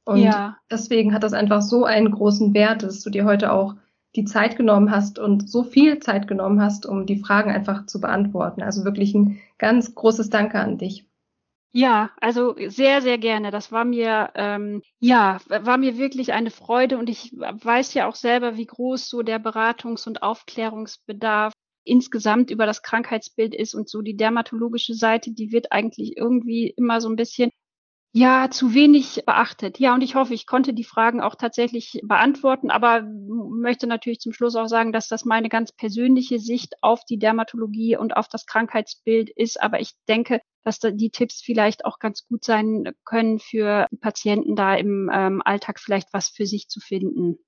[0.04, 0.56] Und ja.
[0.70, 3.74] deswegen hat das einfach so einen großen Wert, dass du dir heute auch
[4.16, 8.00] die Zeit genommen hast und so viel Zeit genommen hast, um die Fragen einfach zu
[8.00, 8.62] beantworten.
[8.62, 11.04] Also wirklich ein ganz großes Danke an dich.
[11.72, 13.50] Ja, also sehr, sehr gerne.
[13.50, 18.14] Das war mir, ähm, ja, war mir wirklich eine Freude und ich weiß ja auch
[18.14, 21.52] selber, wie groß so der Beratungs- und Aufklärungsbedarf
[21.84, 27.00] insgesamt über das Krankheitsbild ist und so die dermatologische Seite, die wird eigentlich irgendwie immer
[27.00, 27.50] so ein bisschen
[28.12, 29.78] ja, zu wenig beachtet.
[29.78, 34.32] Ja, und ich hoffe, ich konnte die Fragen auch tatsächlich beantworten, aber möchte natürlich zum
[34.32, 38.46] Schluss auch sagen, dass das meine ganz persönliche Sicht auf die Dermatologie und auf das
[38.46, 39.60] Krankheitsbild ist.
[39.62, 43.96] Aber ich denke, dass da die Tipps vielleicht auch ganz gut sein können für die
[43.96, 47.38] Patienten da im ähm, Alltag vielleicht was für sich zu finden.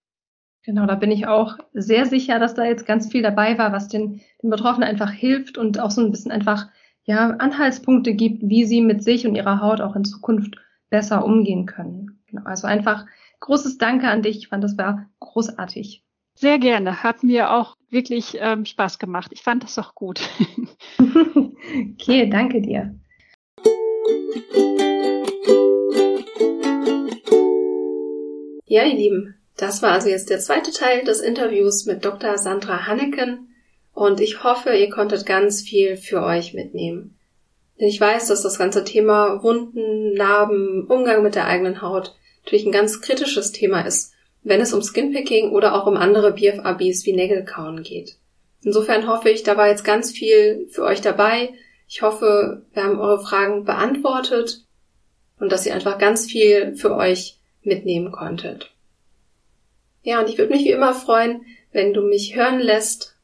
[0.64, 3.88] Genau, da bin ich auch sehr sicher, dass da jetzt ganz viel dabei war, was
[3.88, 6.68] den, den Betroffenen einfach hilft und auch so ein bisschen einfach
[7.04, 10.56] ja, Anhaltspunkte gibt, wie sie mit sich und ihrer Haut auch in Zukunft
[10.88, 12.22] besser umgehen können.
[12.26, 13.04] Genau, also einfach
[13.40, 14.38] großes Danke an dich.
[14.38, 16.04] Ich fand, das war großartig.
[16.36, 17.02] Sehr gerne.
[17.02, 19.30] Hat mir auch wirklich ähm, Spaß gemacht.
[19.34, 20.20] Ich fand das auch gut.
[20.98, 22.98] okay, danke dir.
[28.66, 32.38] Ja, ihr Lieben, das war also jetzt der zweite Teil des Interviews mit Dr.
[32.38, 33.48] Sandra Hanneken
[33.92, 37.18] und ich hoffe, ihr konntet ganz viel für euch mitnehmen.
[37.80, 42.64] Denn ich weiß, dass das ganze Thema Wunden, Narben, Umgang mit der eigenen Haut natürlich
[42.66, 47.12] ein ganz kritisches Thema ist, wenn es um Skinpicking oder auch um andere BFABs wie
[47.12, 48.16] Nägelkauen geht.
[48.62, 51.54] Insofern hoffe ich, da war jetzt ganz viel für euch dabei.
[51.92, 54.64] Ich hoffe, wir haben eure Fragen beantwortet
[55.40, 58.70] und dass ihr einfach ganz viel für euch mitnehmen konntet.
[60.04, 63.16] Ja, und ich würde mich wie immer freuen, wenn du mich hören lässt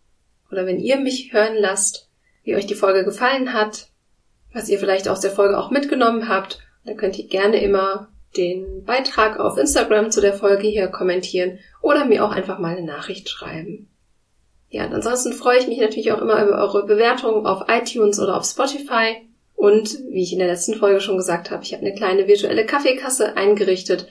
[0.51, 2.09] oder wenn ihr mich hören lasst,
[2.43, 3.87] wie euch die Folge gefallen hat,
[4.53, 6.59] was ihr vielleicht aus der Folge auch mitgenommen habt.
[6.85, 12.05] Dann könnt ihr gerne immer den Beitrag auf Instagram zu der Folge hier kommentieren oder
[12.05, 13.89] mir auch einfach mal eine Nachricht schreiben.
[14.71, 18.45] Ja, ansonsten freue ich mich natürlich auch immer über eure Bewertungen auf iTunes oder auf
[18.45, 19.17] Spotify.
[19.55, 22.67] Und wie ich in der letzten Folge schon gesagt habe, ich habe eine kleine virtuelle
[22.67, 24.07] Kaffeekasse eingerichtet,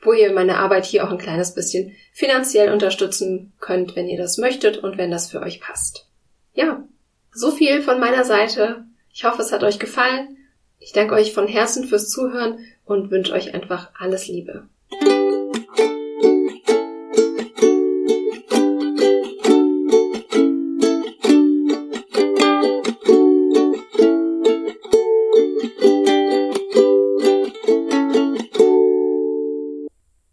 [0.00, 4.38] wo ihr meine Arbeit hier auch ein kleines bisschen finanziell unterstützen könnt, wenn ihr das
[4.38, 6.08] möchtet und wenn das für euch passt.
[6.54, 6.82] Ja,
[7.32, 8.84] so viel von meiner Seite.
[9.12, 10.36] Ich hoffe, es hat euch gefallen.
[10.80, 14.66] Ich danke euch von Herzen fürs Zuhören und wünsche euch einfach alles Liebe.